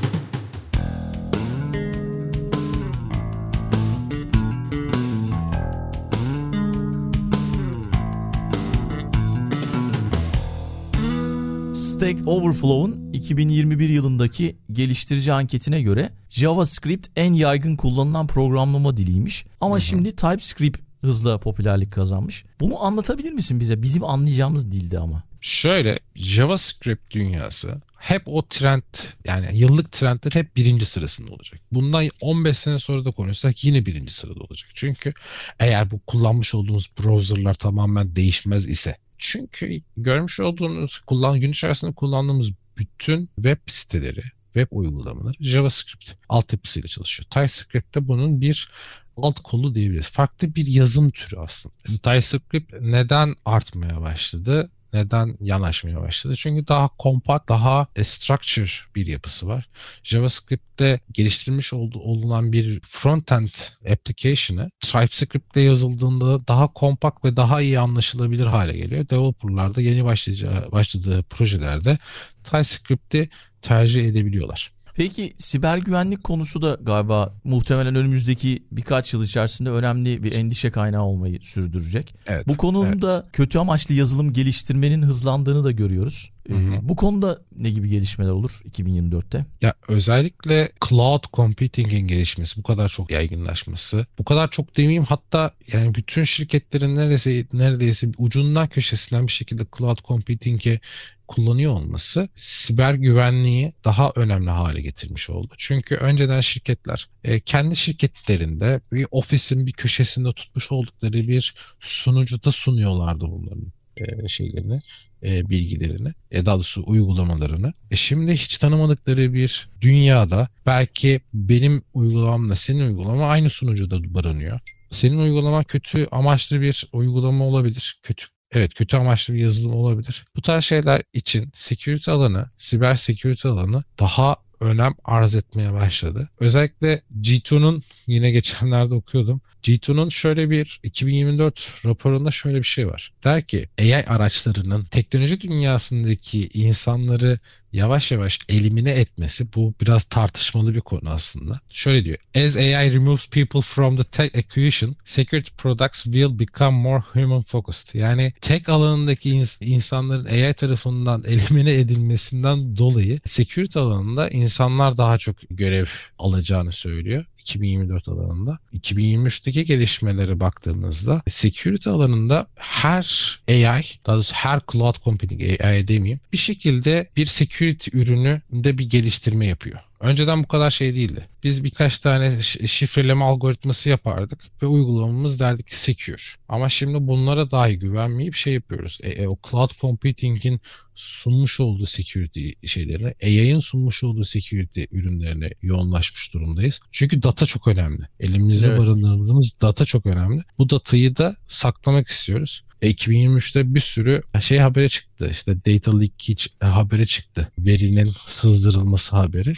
Stack 11.95 12.27
Overflow'un 12.27 13.13
2021 13.13 13.89
yılındaki 13.89 14.57
geliştirici 14.71 15.33
anketine 15.33 15.81
göre 15.81 16.11
JavaScript 16.29 17.07
en 17.15 17.33
yaygın 17.33 17.75
kullanılan 17.75 18.27
programlama 18.27 18.97
diliymiş. 18.97 19.45
Ama 19.61 19.75
Hı-hı. 19.75 19.81
şimdi 19.81 20.15
TypeScript 20.15 20.79
hızla 21.01 21.39
popülerlik 21.39 21.91
kazanmış. 21.91 22.45
Bunu 22.59 22.83
anlatabilir 22.83 23.31
misin 23.31 23.59
bize? 23.59 23.81
Bizim 23.81 24.03
anlayacağımız 24.03 24.71
dilde 24.71 24.99
ama. 24.99 25.23
Şöyle 25.41 25.99
JavaScript 26.15 27.11
dünyası 27.11 27.81
hep 27.97 28.23
o 28.25 28.47
trend 28.47 28.83
yani 29.25 29.57
yıllık 29.57 29.91
trendler 29.91 30.31
hep 30.31 30.55
birinci 30.55 30.85
sırasında 30.85 31.31
olacak. 31.31 31.59
Bundan 31.71 32.09
15 32.21 32.57
sene 32.57 32.79
sonra 32.79 33.05
da 33.05 33.11
konuşsak 33.11 33.63
yine 33.63 33.85
birinci 33.85 34.13
sırada 34.13 34.39
olacak. 34.39 34.69
Çünkü 34.73 35.13
eğer 35.59 35.91
bu 35.91 35.99
kullanmış 35.99 36.55
olduğumuz 36.55 36.89
browserlar 36.99 37.53
tamamen 37.53 38.15
değişmez 38.15 38.67
ise 38.67 38.97
çünkü 39.17 39.81
görmüş 39.97 40.39
olduğunuz 40.39 40.99
kullan 40.99 41.39
gün 41.39 41.51
içerisinde 41.51 41.91
kullandığımız 41.93 42.51
bütün 42.77 43.29
web 43.35 43.57
siteleri, 43.65 44.23
web 44.53 44.67
uygulamaları 44.71 45.33
JavaScript 45.39 46.11
altyapısıyla 46.29 46.87
çalışıyor. 46.87 47.27
TypeScript 47.29 47.95
de 47.95 48.07
bunun 48.07 48.41
bir 48.41 48.69
alt 49.17 49.39
kolu 49.39 49.75
diyebiliriz. 49.75 50.09
Farklı 50.09 50.55
bir 50.55 50.67
yazım 50.67 51.09
türü 51.09 51.39
aslında. 51.39 51.75
TypeScript 51.85 52.73
neden 52.81 53.35
artmaya 53.45 54.01
başladı? 54.01 54.71
Neden 54.95 55.37
yanaşmaya 55.41 56.01
başladı? 56.01 56.35
Çünkü 56.35 56.67
daha 56.67 56.87
kompakt, 56.87 57.49
daha 57.49 57.87
e, 57.95 58.03
structure 58.03 58.71
bir 58.95 59.05
yapısı 59.05 59.47
var. 59.47 59.69
JavaScript'te 60.03 60.99
geliştirilmiş 61.11 61.73
olduğu 61.73 61.99
olunan 61.99 62.51
bir 62.51 62.79
frontend 62.81 63.49
application'ı 63.91 64.71
TypeScript'te 64.79 65.61
yazıldığında 65.61 66.47
daha 66.47 66.73
kompakt 66.73 67.25
ve 67.25 67.35
daha 67.35 67.61
iyi 67.61 67.79
anlaşılabilir 67.79 68.45
hale 68.45 68.77
geliyor. 68.77 69.09
Developer'lar 69.09 69.75
da 69.75 69.81
yeni 69.81 70.05
başlayacağı, 70.05 70.71
başladığı 70.71 71.23
projelerde 71.23 71.97
TypeScript'i 72.43 73.29
tercih 73.61 74.05
edebiliyorlar. 74.05 74.71
Peki 74.95 75.33
siber 75.37 75.77
güvenlik 75.77 76.23
konusu 76.23 76.61
da 76.61 76.77
galiba 76.81 77.33
muhtemelen 77.43 77.95
önümüzdeki 77.95 78.63
birkaç 78.71 79.13
yıl 79.13 79.23
içerisinde 79.23 79.69
önemli 79.69 80.23
bir 80.23 80.31
endişe 80.31 80.71
kaynağı 80.71 81.03
olmayı 81.03 81.39
sürdürecek. 81.41 82.15
Evet, 82.25 82.47
Bu 82.47 82.57
konuda 82.57 83.21
evet. 83.23 83.33
kötü 83.33 83.59
amaçlı 83.59 83.95
yazılım 83.95 84.33
geliştirmenin 84.33 85.01
hızlandığını 85.01 85.63
da 85.63 85.71
görüyoruz. 85.71 86.31
Hı 86.47 86.53
hı. 86.53 86.73
Ee, 86.73 86.79
bu 86.81 86.95
konuda 86.95 87.39
ne 87.57 87.69
gibi 87.69 87.89
gelişmeler 87.89 88.31
olur 88.31 88.61
2024'te? 88.71 89.45
Ya 89.61 89.73
özellikle 89.87 90.71
cloud 90.89 91.23
computing'in 91.33 92.07
gelişmesi, 92.07 92.57
bu 92.57 92.63
kadar 92.63 92.89
çok 92.89 93.11
yaygınlaşması, 93.11 94.05
bu 94.19 94.25
kadar 94.25 94.49
çok 94.49 94.77
demeyeyim 94.77 95.03
hatta 95.03 95.51
yani 95.73 95.95
bütün 95.95 96.23
şirketlerin 96.23 96.95
neredeyse 96.95 97.45
neredeyse 97.53 98.07
ucundan 98.17 98.67
köşesinden 98.67 99.27
bir 99.27 99.31
şekilde 99.31 99.63
cloud 99.77 99.97
computing'e 100.07 100.79
kullanıyor 101.27 101.73
olması 101.73 102.29
siber 102.35 102.93
güvenliği 102.93 103.73
daha 103.83 104.11
önemli 104.15 104.49
hale 104.49 104.81
getirmiş 104.81 105.29
oldu. 105.29 105.53
Çünkü 105.57 105.95
önceden 105.95 106.41
şirketler 106.41 107.07
e, 107.23 107.39
kendi 107.39 107.75
şirketlerinde 107.75 108.81
bir 108.91 109.07
ofisin 109.11 109.67
bir 109.67 109.71
köşesinde 109.71 110.33
tutmuş 110.33 110.71
oldukları 110.71 111.13
bir 111.13 111.55
sunucuda 111.79 112.51
sunuyorlardı 112.51 113.25
bunların 113.27 113.71
e, 113.97 114.27
şeylerini, 114.27 114.79
e, 115.23 115.49
bilgilerini, 115.49 116.13
e, 116.31 116.45
daha 116.45 116.55
doğrusu 116.55 116.83
uygulamalarını. 116.87 117.73
E 117.91 117.95
şimdi 117.95 118.33
hiç 118.33 118.57
tanımadıkları 118.57 119.33
bir 119.33 119.69
dünyada 119.81 120.47
belki 120.65 121.21
benim 121.33 121.81
uygulamamla 121.93 122.55
senin 122.55 122.87
uygulama 122.87 123.25
aynı 123.29 123.49
sunucuda 123.49 124.13
barınıyor. 124.13 124.59
Senin 124.91 125.17
uygulama 125.17 125.63
kötü 125.63 126.07
amaçlı 126.11 126.61
bir 126.61 126.87
uygulama 126.93 127.45
olabilir. 127.45 127.99
Kötü 128.03 128.25
Evet 128.55 128.73
kötü 128.73 128.97
amaçlı 128.97 129.33
bir 129.33 129.39
yazılım 129.39 129.75
olabilir. 129.75 130.25
Bu 130.35 130.41
tarz 130.41 130.63
şeyler 130.63 131.01
için 131.13 131.51
security 131.53 132.11
alanı, 132.11 132.49
siber 132.57 132.95
security 132.95 133.47
alanı 133.47 133.83
daha 133.99 134.37
önem 134.59 134.93
arz 135.03 135.35
etmeye 135.35 135.73
başladı. 135.73 136.29
Özellikle 136.39 137.01
G2'nun 137.21 137.83
yine 138.07 138.31
geçenlerde 138.31 138.93
okuyordum. 138.93 139.41
G2'nun 139.63 140.09
şöyle 140.09 140.49
bir 140.49 140.79
2024 140.83 141.81
raporunda 141.85 142.31
şöyle 142.31 142.57
bir 142.57 142.63
şey 142.63 142.87
var. 142.87 143.13
Der 143.23 143.41
ki 143.41 143.69
AI 143.79 144.05
araçlarının 144.05 144.83
teknoloji 144.83 145.41
dünyasındaki 145.41 146.49
insanları 146.53 147.39
yavaş 147.75 148.11
yavaş 148.11 148.39
elimine 148.49 148.91
etmesi 148.91 149.53
bu 149.55 149.73
biraz 149.81 150.03
tartışmalı 150.03 150.75
bir 150.75 150.81
konu 150.81 151.09
aslında. 151.09 151.59
Şöyle 151.69 152.05
diyor. 152.05 152.17
As 152.35 152.57
AI 152.57 152.93
removes 152.93 153.27
people 153.29 153.61
from 153.61 153.97
the 153.97 154.03
tech 154.03 154.35
equation, 154.35 154.95
security 155.05 155.51
products 155.57 156.03
will 156.03 156.39
become 156.39 156.77
more 156.77 157.03
human 157.13 157.41
focused. 157.41 157.99
Yani 157.99 158.33
tech 158.41 158.69
alanındaki 158.69 159.29
ins- 159.29 159.65
insanların 159.65 160.25
AI 160.25 160.53
tarafından 160.53 161.23
elimine 161.27 161.73
edilmesinden 161.73 162.77
dolayı 162.77 163.19
security 163.25 163.79
alanında 163.79 164.29
insanlar 164.29 164.97
daha 164.97 165.17
çok 165.17 165.35
görev 165.49 165.85
alacağını 166.19 166.71
söylüyor. 166.71 167.25
2024 167.45 168.09
alanında. 168.09 168.59
2023'teki 168.73 169.65
gelişmelere 169.65 170.39
baktığımızda 170.39 171.21
security 171.27 171.89
alanında 171.89 172.47
her 172.55 173.39
AI, 173.49 173.83
daha 174.05 174.15
doğrusu 174.15 174.33
her 174.35 174.59
cloud 174.71 174.95
computing 175.03 175.61
AI 175.61 175.87
demeyeyim, 175.87 176.19
bir 176.33 176.37
şekilde 176.37 177.09
bir 177.17 177.25
security 177.25 177.97
ürünü 177.97 178.41
de 178.51 178.77
bir 178.77 178.89
geliştirme 178.89 179.45
yapıyor. 179.45 179.79
Önceden 179.99 180.43
bu 180.43 180.47
kadar 180.47 180.71
şey 180.71 180.95
değildi. 180.95 181.27
Biz 181.43 181.63
birkaç 181.63 181.99
tane 181.99 182.41
şifreleme 182.41 183.23
algoritması 183.23 183.89
yapardık 183.89 184.39
ve 184.61 184.65
uygulamamız 184.67 185.39
derdik 185.39 185.67
ki 185.67 185.75
secure. 185.75 186.21
Ama 186.49 186.69
şimdi 186.69 187.07
bunlara 187.07 187.51
dahi 187.51 187.79
güvenmeyip 187.79 188.35
şey 188.35 188.53
yapıyoruz. 188.53 188.99
E, 189.03 189.09
e, 189.09 189.27
o 189.27 189.37
cloud 189.49 189.71
computing'in 189.81 190.61
sunmuş 190.95 191.59
olduğu 191.59 191.85
security 191.85 192.49
şeylerine, 192.65 193.13
AI'ın 193.23 193.59
sunmuş 193.59 194.03
olduğu 194.03 194.23
security 194.23 194.83
ürünlerine 194.91 195.49
yoğunlaşmış 195.61 196.33
durumdayız. 196.33 196.79
Çünkü 196.91 197.23
data 197.23 197.45
çok 197.45 197.67
önemli. 197.67 198.03
Elimizde 198.19 198.67
evet. 198.67 198.79
barındırdığımız 198.79 199.57
data 199.61 199.85
çok 199.85 200.05
önemli. 200.05 200.43
Bu 200.57 200.69
datayı 200.69 201.17
da 201.17 201.35
saklamak 201.47 202.07
istiyoruz. 202.07 202.63
E, 202.81 202.91
2023'te 202.91 203.75
bir 203.75 203.79
sürü 203.79 204.23
şey 204.39 204.57
habere 204.57 204.89
çıktı. 204.89 205.27
İşte 205.31 205.55
data 205.65 205.99
leakage 205.99 206.43
haberi 206.59 207.07
çıktı. 207.07 207.51
Verinin 207.57 208.11
sızdırılması 208.25 209.15
haberi. 209.15 209.53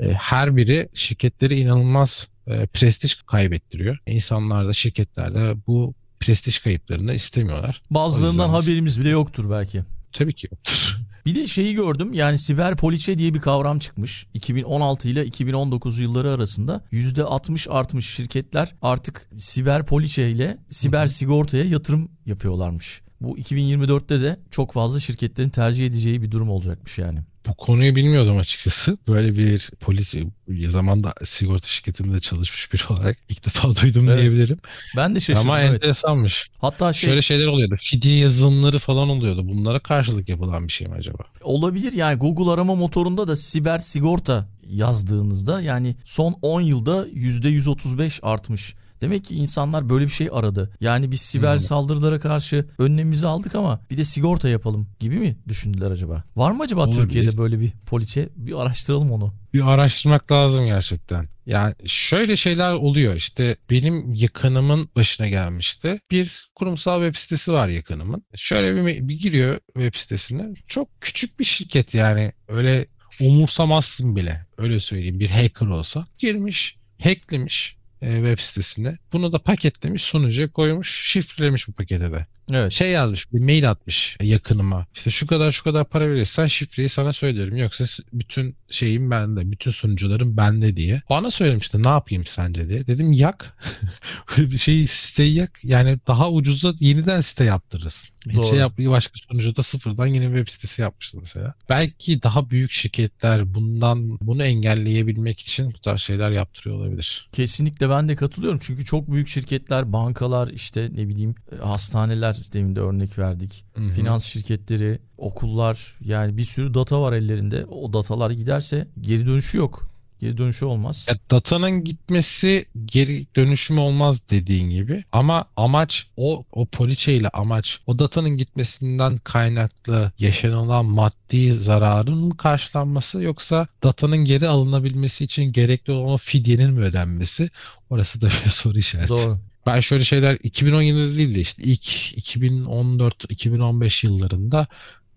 E, 0.00 0.12
her 0.12 0.56
biri 0.56 0.88
şirketleri 0.94 1.58
inanılmaz 1.58 2.28
e, 2.46 2.66
prestij 2.66 3.14
kaybettiriyor. 3.14 3.98
İnsanlar 4.06 4.66
da 4.66 4.72
şirketler 4.72 5.34
de 5.34 5.54
bu 5.66 5.94
prestij 6.20 6.58
kayıplarını 6.58 7.14
istemiyorlar. 7.14 7.82
Bazılarından 7.90 8.48
haberimiz 8.48 9.00
bile 9.00 9.08
yoktur 9.08 9.50
belki. 9.50 9.82
Tabii 10.16 10.34
ki 10.34 10.48
yoktur. 10.52 10.96
Bir 11.26 11.34
de 11.34 11.46
şeyi 11.46 11.74
gördüm 11.74 12.12
yani 12.12 12.38
siber 12.38 12.76
poliçe 12.76 13.18
diye 13.18 13.34
bir 13.34 13.40
kavram 13.40 13.78
çıkmış. 13.78 14.26
2016 14.34 15.08
ile 15.08 15.26
2019 15.26 15.98
yılları 15.98 16.30
arasında 16.30 16.84
%60 16.92 17.70
artmış 17.70 18.10
şirketler 18.10 18.74
artık 18.82 19.30
siber 19.38 19.86
poliçe 19.86 20.30
ile 20.30 20.58
siber 20.70 21.06
sigortaya 21.06 21.64
yatırım 21.64 22.08
yapıyorlarmış. 22.26 23.02
Bu 23.20 23.38
2024'te 23.38 24.20
de 24.22 24.38
çok 24.50 24.72
fazla 24.72 25.00
şirketlerin 25.00 25.48
tercih 25.48 25.86
edeceği 25.86 26.22
bir 26.22 26.30
durum 26.30 26.50
olacakmış 26.50 26.98
yani. 26.98 27.18
Bu 27.46 27.54
konuyu 27.54 27.96
bilmiyordum 27.96 28.38
açıkçası. 28.38 28.98
Böyle 29.08 29.38
bir 29.38 29.70
politik 29.80 30.28
zamanda 30.68 31.14
sigorta 31.24 31.68
şirketinde 31.68 32.20
çalışmış 32.20 32.72
biri 32.72 32.82
olarak 32.92 33.16
ilk 33.28 33.46
defa 33.46 33.74
duydum 33.82 34.08
evet. 34.08 34.20
diyebilirim. 34.20 34.58
Ben 34.96 35.14
de 35.14 35.20
şaşırdım. 35.20 35.50
Ama 35.50 35.60
evet. 35.60 35.72
enteresanmış. 35.72 36.50
Hatta 36.58 36.92
şey... 36.92 37.08
Şöyle 37.10 37.22
şeyler 37.22 37.46
oluyordu. 37.46 37.74
Fidye 37.78 38.16
yazılımları 38.16 38.78
falan 38.78 39.08
oluyordu. 39.08 39.48
Bunlara 39.48 39.78
karşılık 39.78 40.28
yapılan 40.28 40.68
bir 40.68 40.72
şey 40.72 40.86
mi 40.86 40.94
acaba? 40.94 41.24
Olabilir 41.42 41.92
yani 41.92 42.18
Google 42.18 42.52
arama 42.52 42.74
motorunda 42.74 43.28
da 43.28 43.36
siber 43.36 43.78
sigorta 43.78 44.48
yazdığınızda 44.68 45.60
yani 45.60 45.96
son 46.04 46.36
10 46.42 46.60
yılda 46.60 47.08
%135 47.08 48.20
artmış. 48.22 48.74
Demek 49.00 49.24
ki 49.24 49.34
insanlar 49.34 49.88
böyle 49.88 50.04
bir 50.04 50.10
şey 50.10 50.28
aradı. 50.32 50.70
Yani 50.80 51.10
biz 51.10 51.20
siber 51.20 51.52
hmm. 51.52 51.60
saldırılara 51.60 52.20
karşı 52.20 52.66
önlemimizi 52.78 53.26
aldık 53.26 53.54
ama 53.54 53.80
bir 53.90 53.96
de 53.96 54.04
sigorta 54.04 54.48
yapalım 54.48 54.88
gibi 55.00 55.18
mi 55.18 55.36
düşündüler 55.48 55.90
acaba? 55.90 56.24
Var 56.36 56.50
mı 56.50 56.62
acaba 56.62 56.80
Olabilir. 56.80 57.02
Türkiye'de 57.02 57.38
böyle 57.38 57.60
bir 57.60 57.70
poliçe? 57.86 58.28
Bir 58.36 58.60
araştıralım 58.62 59.12
onu. 59.12 59.34
Bir 59.54 59.72
araştırmak 59.72 60.32
lazım 60.32 60.66
gerçekten. 60.66 61.28
Yani 61.46 61.74
şöyle 61.86 62.36
şeyler 62.36 62.72
oluyor 62.72 63.14
işte 63.14 63.56
benim 63.70 64.14
yakınımın 64.14 64.88
başına 64.96 65.28
gelmişti. 65.28 66.00
Bir 66.10 66.50
kurumsal 66.54 67.02
web 67.02 67.20
sitesi 67.20 67.52
var 67.52 67.68
yakınımın. 67.68 68.24
Şöyle 68.34 68.86
bir, 68.86 69.08
bir 69.08 69.18
giriyor 69.18 69.58
web 69.74 69.94
sitesine. 69.94 70.54
Çok 70.66 70.88
küçük 71.00 71.40
bir 71.40 71.44
şirket 71.44 71.94
yani 71.94 72.32
öyle 72.48 72.86
umursamazsın 73.20 74.16
bile. 74.16 74.46
Öyle 74.58 74.80
söyleyeyim 74.80 75.20
bir 75.20 75.28
hacker 75.28 75.66
olsa. 75.66 76.06
Girmiş, 76.18 76.76
hacklemiş 77.02 77.75
e, 78.02 78.14
web 78.14 78.38
sitesinde. 78.38 78.98
Bunu 79.12 79.32
da 79.32 79.42
paketlemiş 79.42 80.02
sunucuya 80.02 80.52
koymuş 80.52 81.10
şifrelemiş 81.12 81.68
bu 81.68 81.72
pakete 81.72 82.12
de. 82.12 82.26
Evet. 82.52 82.72
Şey 82.72 82.90
yazmış 82.90 83.32
bir 83.32 83.40
mail 83.40 83.70
atmış 83.70 84.16
yakınıma. 84.22 84.86
İşte 84.94 85.10
şu 85.10 85.26
kadar 85.26 85.52
şu 85.52 85.64
kadar 85.64 85.88
para 85.88 86.10
verirsen 86.10 86.46
şifreyi 86.46 86.88
sana 86.88 87.12
söylerim. 87.12 87.56
Yoksa 87.56 87.84
bütün 88.12 88.56
şeyim 88.70 89.10
bende. 89.10 89.50
Bütün 89.52 89.70
sunucularım 89.70 90.36
bende 90.36 90.76
diye. 90.76 91.02
Bana 91.10 91.30
söylemişti 91.30 91.82
ne 91.82 91.88
yapayım 91.88 92.24
sence 92.24 92.68
diye. 92.68 92.86
Dedim 92.86 93.12
yak. 93.12 93.56
bir 94.36 94.58
şey 94.58 94.86
siteyi 94.86 95.34
yak. 95.34 95.60
Yani 95.64 95.98
daha 96.06 96.30
ucuza 96.30 96.74
yeniden 96.80 97.20
site 97.20 97.44
yaptırırız. 97.44 98.08
Doğru. 98.34 98.46
Şey 98.46 98.58
yap, 98.58 98.72
başka 98.78 99.12
sunucuda 99.14 99.62
sıfırdan 99.62 100.06
yeni 100.06 100.24
web 100.24 100.48
sitesi 100.48 100.82
yapmıştı 100.82 101.18
mesela. 101.20 101.54
Belki 101.68 102.22
daha 102.22 102.50
büyük 102.50 102.70
şirketler 102.70 103.54
bundan 103.54 104.18
bunu 104.20 104.44
engelleyebilmek 104.44 105.40
için 105.40 105.74
bu 105.74 105.78
tarz 105.78 106.00
şeyler 106.00 106.30
yaptırıyor 106.30 106.76
olabilir. 106.76 107.28
Kesinlikle 107.32 107.90
ben 107.90 108.08
de 108.08 108.16
katılıyorum. 108.16 108.58
Çünkü 108.62 108.84
çok 108.84 109.12
büyük 109.12 109.28
şirketler, 109.28 109.92
bankalar, 109.92 110.48
işte 110.48 110.90
ne 110.94 111.08
bileyim 111.08 111.34
hastaneler 111.62 112.35
demin 112.52 112.76
de 112.76 112.80
örnek 112.80 113.18
verdik. 113.18 113.64
Hı-hı. 113.74 113.90
Finans 113.90 114.24
şirketleri, 114.24 114.98
okullar 115.18 115.98
yani 116.04 116.36
bir 116.36 116.44
sürü 116.44 116.74
data 116.74 117.00
var 117.00 117.12
ellerinde. 117.12 117.64
O 117.66 117.92
datalar 117.92 118.30
giderse 118.30 118.86
geri 119.00 119.26
dönüşü 119.26 119.58
yok. 119.58 119.88
Geri 120.18 120.36
dönüşü 120.36 120.64
olmaz. 120.64 121.06
Ya 121.08 121.16
datanın 121.30 121.84
gitmesi 121.84 122.66
geri 122.84 123.26
dönüşüm 123.36 123.78
olmaz 123.78 124.22
dediğin 124.30 124.70
gibi. 124.70 125.04
Ama 125.12 125.44
amaç 125.56 126.06
o 126.16 126.44
o 126.52 126.66
poliçeyle 126.66 127.28
amaç 127.28 127.80
o 127.86 127.98
datanın 127.98 128.36
gitmesinden 128.36 129.18
kaynaklı 129.18 130.12
yaşanılan 130.18 130.84
maddi 130.84 131.54
zararın 131.54 132.18
mı 132.18 132.36
karşılanması 132.36 133.22
yoksa 133.22 133.66
datanın 133.82 134.18
geri 134.18 134.48
alınabilmesi 134.48 135.24
için 135.24 135.52
gerekli 135.52 135.92
olan 135.92 136.12
o 136.12 136.16
fidyenin 136.16 136.72
mi 136.72 136.80
ödenmesi? 136.80 137.50
Orası 137.90 138.20
da 138.20 138.26
bir 138.26 138.50
soru 138.50 138.78
işareti. 138.78 139.08
Doğru. 139.08 139.38
Ben 139.66 139.80
şöyle 139.80 140.04
şeyler 140.04 140.34
2017'de 140.34 141.16
değil 141.16 141.34
de 141.34 141.40
işte 141.40 141.62
ilk 141.62 141.82
2014-2015 142.18 144.06
yıllarında 144.06 144.66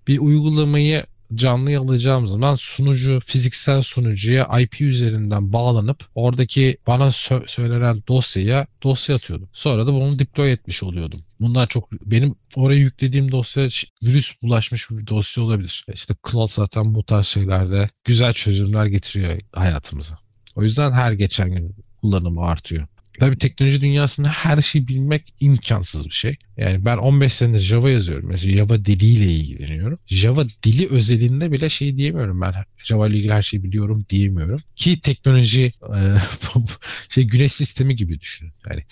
bir 0.07 0.19
uygulamayı 0.19 1.03
canlı 1.35 1.79
alacağım 1.79 2.27
zaman 2.27 2.55
sunucu 2.55 3.19
fiziksel 3.19 3.81
sunucuya 3.81 4.59
IP 4.59 4.81
üzerinden 4.81 5.53
bağlanıp 5.53 6.05
oradaki 6.15 6.77
bana 6.87 7.07
sö- 7.07 7.47
söylenen 7.47 8.03
dosyaya 8.07 8.67
dosya 8.83 9.15
atıyordum. 9.15 9.49
Sonra 9.53 9.87
da 9.87 9.93
bunu 9.93 10.19
deploy 10.19 10.51
etmiş 10.51 10.83
oluyordum. 10.83 11.21
Bunlar 11.39 11.67
çok 11.67 11.91
benim 11.91 12.35
oraya 12.55 12.79
yüklediğim 12.79 13.31
dosya 13.31 13.63
virüs 14.03 14.41
bulaşmış 14.41 14.91
bir 14.91 15.07
dosya 15.07 15.43
olabilir. 15.43 15.85
İşte 15.93 16.15
Cloud 16.31 16.51
zaten 16.51 16.95
bu 16.95 17.03
tarz 17.03 17.25
şeylerde 17.25 17.89
güzel 18.03 18.33
çözümler 18.33 18.85
getiriyor 18.85 19.39
hayatımıza. 19.53 20.19
O 20.55 20.63
yüzden 20.63 20.91
her 20.91 21.11
geçen 21.11 21.51
gün 21.51 21.75
kullanımı 22.01 22.41
artıyor. 22.41 22.87
Tabii 23.19 23.37
teknoloji 23.37 23.81
dünyasında 23.81 24.29
her 24.29 24.61
şeyi 24.61 24.87
bilmek 24.87 25.33
imkansız 25.39 26.05
bir 26.05 26.13
şey. 26.13 26.35
Yani 26.57 26.85
ben 26.85 26.97
15 26.97 27.33
senedir 27.33 27.59
Java 27.59 27.89
yazıyorum. 27.89 28.29
Mesela 28.29 28.53
Java 28.53 28.85
diliyle 28.85 29.25
ilgileniyorum. 29.25 29.99
Java 30.07 30.45
dili 30.63 30.89
özelinde 30.89 31.51
bile 31.51 31.69
şey 31.69 31.97
diyemiyorum 31.97 32.41
ben. 32.41 32.53
Java 32.83 33.07
ile 33.07 33.17
ilgili 33.17 33.33
her 33.33 33.41
şeyi 33.41 33.63
biliyorum 33.63 34.05
diyemiyorum. 34.09 34.61
Ki 34.75 35.01
teknoloji 35.01 35.71
şey 37.09 37.23
güneş 37.23 37.51
sistemi 37.51 37.95
gibi 37.95 38.19
düşünün. 38.19 38.53
Yani 38.69 38.83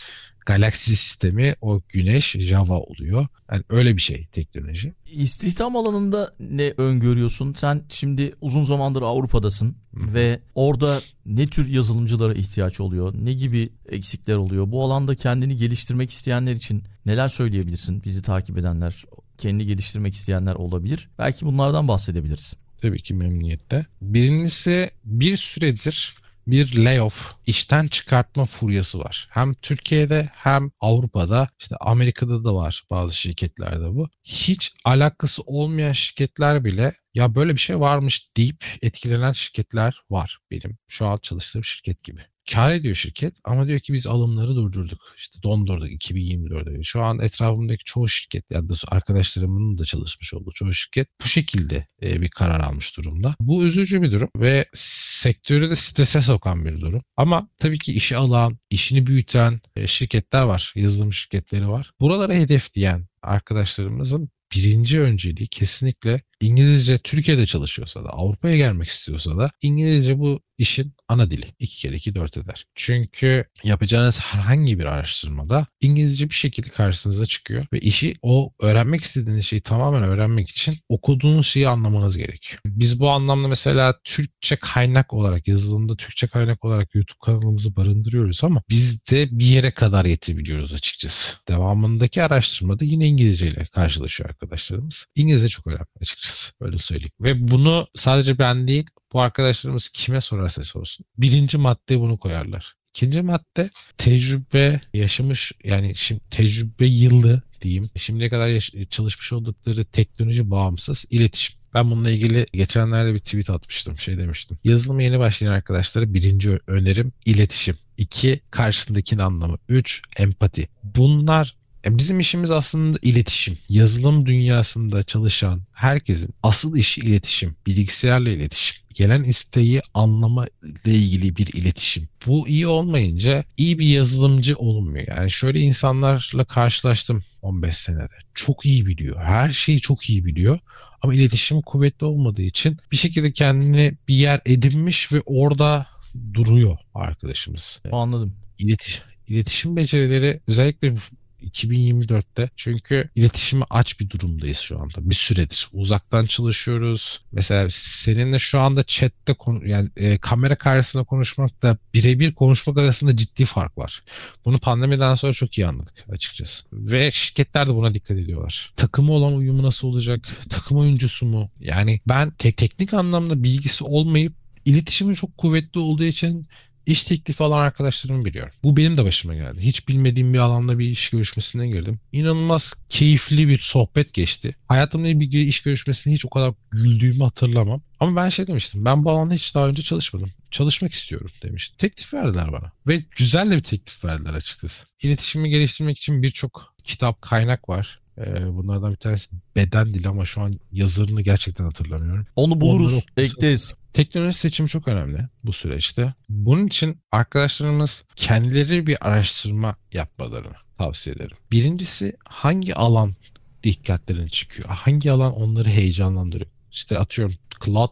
galaksi 0.47 0.95
sistemi 0.95 1.55
o 1.61 1.81
güneş 1.89 2.31
Java 2.31 2.79
oluyor. 2.79 3.27
Yani 3.51 3.63
öyle 3.69 3.95
bir 3.95 4.01
şey 4.01 4.27
teknoloji. 4.31 4.93
İstihdam 5.11 5.75
alanında 5.75 6.33
ne 6.39 6.73
öngörüyorsun? 6.77 7.53
Sen 7.53 7.81
şimdi 7.89 8.33
uzun 8.41 8.63
zamandır 8.63 9.01
Avrupa'dasın 9.01 9.75
Hı. 9.95 10.13
ve 10.13 10.39
orada 10.55 11.01
ne 11.25 11.47
tür 11.47 11.69
yazılımcılara 11.69 12.33
ihtiyaç 12.33 12.79
oluyor? 12.79 13.13
Ne 13.17 13.33
gibi 13.33 13.69
eksikler 13.89 14.35
oluyor? 14.35 14.71
Bu 14.71 14.83
alanda 14.83 15.15
kendini 15.15 15.57
geliştirmek 15.57 16.09
isteyenler 16.09 16.53
için 16.53 16.83
neler 17.05 17.27
söyleyebilirsin 17.27 18.03
bizi 18.03 18.21
takip 18.21 18.57
edenler 18.57 19.03
kendi 19.37 19.65
geliştirmek 19.65 20.13
isteyenler 20.13 20.55
olabilir. 20.55 21.09
Belki 21.19 21.45
bunlardan 21.45 21.87
bahsedebiliriz. 21.87 22.55
Tabii 22.81 23.01
ki 23.01 23.13
memnuniyetle. 23.13 23.85
Birincisi 24.01 24.91
bir 25.05 25.37
süredir 25.37 26.15
bir 26.47 26.77
layoff, 26.77 27.35
işten 27.45 27.87
çıkartma 27.87 28.45
furyası 28.45 28.99
var. 28.99 29.27
Hem 29.31 29.53
Türkiye'de 29.53 30.29
hem 30.33 30.71
Avrupa'da, 30.79 31.47
işte 31.59 31.75
Amerika'da 31.79 32.43
da 32.43 32.55
var 32.55 32.83
bazı 32.89 33.17
şirketlerde 33.17 33.95
bu. 33.95 34.09
Hiç 34.23 34.71
alakası 34.85 35.41
olmayan 35.45 35.91
şirketler 35.91 36.63
bile 36.63 36.93
ya 37.13 37.35
böyle 37.35 37.53
bir 37.53 37.59
şey 37.59 37.79
varmış 37.79 38.37
deyip 38.37 38.65
etkilenen 38.81 39.31
şirketler 39.31 40.01
var 40.09 40.39
benim. 40.51 40.77
Şu 40.87 41.07
an 41.07 41.17
çalıştığım 41.17 41.63
şirket 41.63 42.03
gibi 42.03 42.21
kar 42.51 42.71
ediyor 42.71 42.95
şirket 42.95 43.37
ama 43.43 43.67
diyor 43.67 43.79
ki 43.79 43.93
biz 43.93 44.07
alımları 44.07 44.55
durdurduk. 44.55 45.13
İşte 45.17 45.43
dondurduk 45.43 45.89
2024'de. 45.89 46.83
Şu 46.83 47.01
an 47.01 47.19
etrafımdaki 47.19 47.83
çoğu 47.83 48.07
şirket 48.07 48.51
ya 48.51 48.69
da 48.69 48.73
arkadaşlarımın 48.87 49.77
da 49.77 49.85
çalışmış 49.85 50.33
olduğu 50.33 50.51
çoğu 50.51 50.73
şirket 50.73 51.07
bu 51.23 51.27
şekilde 51.27 51.87
e, 52.03 52.21
bir 52.21 52.29
karar 52.29 52.59
almış 52.59 52.97
durumda. 52.97 53.35
Bu 53.39 53.63
üzücü 53.63 54.01
bir 54.01 54.11
durum 54.11 54.29
ve 54.35 54.65
sektörü 54.73 55.69
de 55.69 55.75
strese 55.75 56.21
sokan 56.21 56.65
bir 56.65 56.81
durum. 56.81 57.01
Ama 57.17 57.49
tabii 57.57 57.79
ki 57.79 57.93
işi 57.93 58.17
alan, 58.17 58.59
işini 58.69 59.07
büyüten 59.07 59.61
e, 59.75 59.87
şirketler 59.87 60.43
var. 60.43 60.73
Yazılım 60.75 61.13
şirketleri 61.13 61.69
var. 61.69 61.91
Buralara 62.01 62.33
hedef 62.33 62.73
diyen 62.73 63.07
arkadaşlarımızın 63.21 64.29
birinci 64.55 65.01
önceliği 65.01 65.47
kesinlikle 65.47 66.21
İngilizce 66.41 66.97
Türkiye'de 66.97 67.45
çalışıyorsa 67.45 68.03
da 68.03 68.09
Avrupa'ya 68.09 68.57
gelmek 68.57 68.87
istiyorsa 68.87 69.37
da 69.37 69.51
İngilizce 69.61 70.19
bu 70.19 70.41
işin 70.57 70.93
ana 71.07 71.31
dili. 71.31 71.45
2 71.59 71.77
kere 71.77 71.95
2 71.95 72.15
4 72.15 72.37
eder. 72.37 72.65
Çünkü 72.75 73.45
yapacağınız 73.63 74.21
herhangi 74.21 74.79
bir 74.79 74.85
araştırmada 74.85 75.65
İngilizce 75.81 76.29
bir 76.29 76.35
şekilde 76.35 76.69
karşınıza 76.69 77.25
çıkıyor 77.25 77.65
ve 77.73 77.79
işi 77.79 78.13
o 78.21 78.53
öğrenmek 78.59 79.01
istediğiniz 79.01 79.45
şeyi 79.45 79.61
tamamen 79.61 80.03
öğrenmek 80.03 80.49
için 80.49 80.75
okuduğunuz 80.89 81.47
şeyi 81.47 81.67
anlamanız 81.67 82.17
gerekiyor. 82.17 82.61
Biz 82.65 82.99
bu 82.99 83.09
anlamda 83.09 83.47
mesela 83.47 83.99
Türkçe 84.03 84.55
kaynak 84.55 85.13
olarak 85.13 85.47
yazılımda 85.47 85.95
Türkçe 85.95 86.27
kaynak 86.27 86.65
olarak 86.65 86.95
YouTube 86.95 87.19
kanalımızı 87.25 87.75
barındırıyoruz 87.75 88.43
ama 88.43 88.61
biz 88.69 89.05
de 89.11 89.39
bir 89.39 89.45
yere 89.45 89.71
kadar 89.71 90.05
yetebiliyoruz 90.05 90.73
açıkçası. 90.73 91.37
Devamındaki 91.47 92.23
araştırmada 92.23 92.85
yine 92.85 93.07
İngilizce 93.07 93.47
ile 93.47 93.65
karşılaşıyor 93.65 94.29
arkadaşlarımız. 94.29 95.05
İngilizce 95.15 95.49
çok 95.49 95.67
önemli 95.67 95.85
açıkçası. 96.01 96.26
Öyle 96.61 96.77
söyleyeyim. 96.77 97.11
Ve 97.23 97.51
bunu 97.51 97.87
sadece 97.95 98.39
ben 98.39 98.67
değil 98.67 98.85
bu 99.13 99.21
arkadaşlarımız 99.21 99.89
kime 99.89 100.21
sorarsa 100.21 100.63
sorsun. 100.63 101.05
Birinci 101.17 101.57
madde 101.57 101.99
bunu 101.99 102.17
koyarlar. 102.17 102.73
İkinci 102.95 103.21
madde 103.21 103.69
tecrübe 103.97 104.81
yaşamış 104.93 105.51
yani 105.63 105.95
şimdi 105.95 106.21
tecrübe 106.31 106.85
yılı 106.85 107.41
diyeyim. 107.61 107.89
Şimdiye 107.95 108.29
kadar 108.29 108.59
çalışmış 108.89 109.33
oldukları 109.33 109.85
teknoloji 109.85 110.51
bağımsız 110.51 111.05
iletişim. 111.09 111.57
Ben 111.73 111.91
bununla 111.91 112.09
ilgili 112.09 112.45
geçenlerde 112.53 113.13
bir 113.13 113.19
tweet 113.19 113.49
atmıştım. 113.49 113.97
Şey 113.97 114.17
demiştim. 114.17 114.57
Yazılıma 114.63 115.03
yeni 115.03 115.19
başlayan 115.19 115.51
arkadaşlara 115.51 116.13
birinci 116.13 116.59
önerim 116.67 117.11
iletişim. 117.25 117.75
İki 117.97 118.39
karşındakinin 118.51 119.21
anlamı. 119.21 119.57
Üç 119.69 120.01
empati. 120.17 120.69
Bunlar 120.83 121.55
bizim 121.85 122.19
işimiz 122.19 122.51
aslında 122.51 122.97
iletişim. 123.01 123.57
Yazılım 123.69 124.25
dünyasında 124.25 125.03
çalışan 125.03 125.61
herkesin 125.73 126.33
asıl 126.43 126.77
işi 126.77 127.01
iletişim. 127.01 127.55
Bilgisayarla 127.65 128.29
iletişim. 128.29 128.77
Gelen 128.93 129.23
isteği 129.23 129.81
anlama 129.93 130.45
ile 130.63 130.93
ilgili 130.93 131.35
bir 131.35 131.47
iletişim. 131.47 132.09
Bu 132.27 132.47
iyi 132.47 132.67
olmayınca 132.67 133.43
iyi 133.57 133.79
bir 133.79 133.87
yazılımcı 133.87 134.55
olunmuyor. 134.55 135.07
Yani 135.07 135.31
şöyle 135.31 135.59
insanlarla 135.59 136.45
karşılaştım 136.45 137.23
15 137.41 137.77
senede. 137.77 138.13
Çok 138.33 138.65
iyi 138.65 138.85
biliyor. 138.85 139.23
Her 139.23 139.49
şeyi 139.49 139.81
çok 139.81 140.09
iyi 140.09 140.25
biliyor. 140.25 140.59
Ama 141.01 141.13
iletişimi 141.13 141.61
kuvvetli 141.61 142.05
olmadığı 142.05 142.41
için 142.41 142.77
bir 142.91 142.97
şekilde 142.97 143.31
kendini 143.31 143.93
bir 144.07 144.15
yer 144.15 144.41
edinmiş 144.45 145.11
ve 145.13 145.21
orada 145.25 145.87
duruyor 146.33 146.77
arkadaşımız. 146.93 147.81
Anladım. 147.91 148.33
İletiş, 148.59 149.01
iletişim 149.27 149.75
becerileri 149.75 150.39
özellikle 150.47 150.93
2024'te. 151.41 152.49
Çünkü 152.55 153.09
iletişimi 153.15 153.63
aç 153.69 153.99
bir 153.99 154.09
durumdayız 154.09 154.57
şu 154.57 154.81
anda. 154.81 155.09
Bir 155.09 155.15
süredir. 155.15 155.67
Uzaktan 155.73 156.25
çalışıyoruz. 156.25 157.21
Mesela 157.31 157.67
seninle 157.69 158.39
şu 158.39 158.59
anda 158.59 158.83
chatte 158.83 159.35
yani 159.65 159.89
e, 159.95 160.17
kamera 160.17 160.55
karşısında 160.55 161.03
konuşmakla 161.03 161.77
birebir 161.93 162.33
konuşmak 162.33 162.77
arasında 162.77 163.17
ciddi 163.17 163.45
fark 163.45 163.77
var. 163.77 164.03
Bunu 164.45 164.57
pandemiden 164.57 165.15
sonra 165.15 165.33
çok 165.33 165.57
iyi 165.57 165.67
anladık 165.67 166.05
açıkçası. 166.09 166.63
Ve 166.73 167.11
şirketler 167.11 167.67
de 167.67 167.75
buna 167.75 167.93
dikkat 167.93 168.17
ediyorlar. 168.17 168.73
Takımı 168.75 169.11
olan 169.11 169.33
uyumu 169.33 169.63
nasıl 169.63 169.87
olacak? 169.87 170.27
Takım 170.49 170.77
oyuncusu 170.77 171.25
mu? 171.25 171.49
Yani 171.59 171.99
ben 172.07 172.31
tek 172.31 172.57
teknik 172.57 172.93
anlamda 172.93 173.43
bilgisi 173.43 173.83
olmayıp 173.83 174.33
iletişimi 174.65 175.15
çok 175.15 175.37
kuvvetli 175.37 175.79
olduğu 175.79 176.03
için 176.03 176.47
iş 176.87 177.03
teklifi 177.03 177.43
alan 177.43 177.59
arkadaşlarımı 177.59 178.25
biliyorum. 178.25 178.53
Bu 178.63 178.77
benim 178.77 178.97
de 178.97 179.05
başıma 179.05 179.35
geldi. 179.35 179.61
Hiç 179.61 179.87
bilmediğim 179.87 180.33
bir 180.33 180.39
alanda 180.39 180.79
bir 180.79 180.89
iş 180.89 181.09
görüşmesine 181.09 181.67
girdim. 181.67 181.99
İnanılmaz 182.11 182.73
keyifli 182.89 183.47
bir 183.47 183.59
sohbet 183.59 184.13
geçti. 184.13 184.55
Hayatımda 184.67 185.19
bir 185.19 185.31
iş 185.31 185.61
görüşmesine 185.61 186.13
hiç 186.13 186.25
o 186.25 186.29
kadar 186.29 186.53
güldüğümü 186.71 187.23
hatırlamam. 187.23 187.81
Ama 187.99 188.23
ben 188.23 188.29
şey 188.29 188.47
demiştim. 188.47 188.85
Ben 188.85 189.05
bu 189.05 189.11
alanda 189.11 189.33
hiç 189.33 189.55
daha 189.55 189.67
önce 189.67 189.81
çalışmadım. 189.81 190.31
Çalışmak 190.51 190.91
istiyorum 190.91 191.31
demiştim. 191.43 191.77
Teklif 191.77 192.13
verdiler 192.13 192.51
bana. 192.51 192.71
Ve 192.87 193.03
güzel 193.17 193.51
de 193.51 193.55
bir 193.55 193.63
teklif 193.63 194.05
verdiler 194.05 194.33
açıkçası. 194.33 194.85
İletişimi 195.01 195.49
geliştirmek 195.49 195.97
için 195.97 196.23
birçok 196.23 196.73
kitap, 196.83 197.21
kaynak 197.21 197.69
var. 197.69 197.99
Ee, 198.17 198.57
bunlardan 198.57 198.91
bir 198.91 198.97
tanesi 198.97 199.35
beden 199.55 199.93
dili 199.93 200.07
ama 200.07 200.25
şu 200.25 200.41
an 200.41 200.59
yazarını 200.71 201.21
gerçekten 201.21 201.63
hatırlamıyorum. 201.63 202.25
Onu 202.35 202.61
buluruz, 202.61 203.05
ekleriz. 203.17 203.75
Teknoloji 203.93 204.37
seçimi 204.37 204.69
çok 204.69 204.87
önemli 204.87 205.27
bu 205.43 205.53
süreçte. 205.53 206.13
Bunun 206.29 206.67
için 206.67 207.01
arkadaşlarımız 207.11 208.05
kendileri 208.15 208.87
bir 208.87 209.07
araştırma 209.07 209.75
yapmalarını 209.91 210.55
tavsiye 210.77 211.15
ederim. 211.15 211.37
Birincisi 211.51 212.17
hangi 212.25 212.75
alan 212.75 213.15
dikkatlerini 213.63 214.29
çıkıyor? 214.29 214.69
Hangi 214.69 215.11
alan 215.11 215.33
onları 215.33 215.69
heyecanlandırıyor? 215.69 216.51
İşte 216.71 216.99
atıyorum 216.99 217.35
cloud 217.65 217.89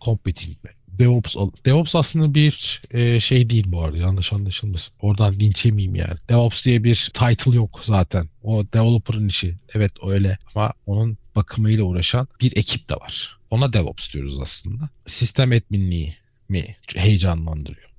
computing 0.00 0.64
mi? 0.64 0.70
DevOps, 0.98 1.36
DevOps 1.66 1.96
aslında 1.96 2.34
bir 2.34 2.82
e, 2.90 3.20
şey 3.20 3.50
değil 3.50 3.64
bu 3.68 3.82
arada 3.82 3.96
yanlış 3.96 4.32
anlaşılmasın. 4.32 4.94
Oradan 5.00 5.34
linç 5.34 5.66
yemeyeyim 5.66 5.94
yani. 5.94 6.14
DevOps 6.28 6.64
diye 6.64 6.84
bir 6.84 7.10
title 7.14 7.56
yok 7.56 7.80
zaten. 7.82 8.28
O 8.42 8.64
developer'ın 8.74 9.28
işi. 9.28 9.56
Evet 9.74 9.92
öyle 10.06 10.38
ama 10.54 10.72
onun 10.86 11.18
bakımıyla 11.36 11.84
uğraşan 11.84 12.28
bir 12.40 12.56
ekip 12.56 12.90
de 12.90 12.94
var. 12.94 13.38
Ona 13.50 13.72
DevOps 13.72 14.12
diyoruz 14.12 14.40
aslında. 14.40 14.88
Sistem 15.06 15.52
adminliği 15.52 16.14
mi 16.48 16.76
heyecanlandırıyor. 16.96 17.90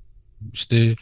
İşte 0.54 0.96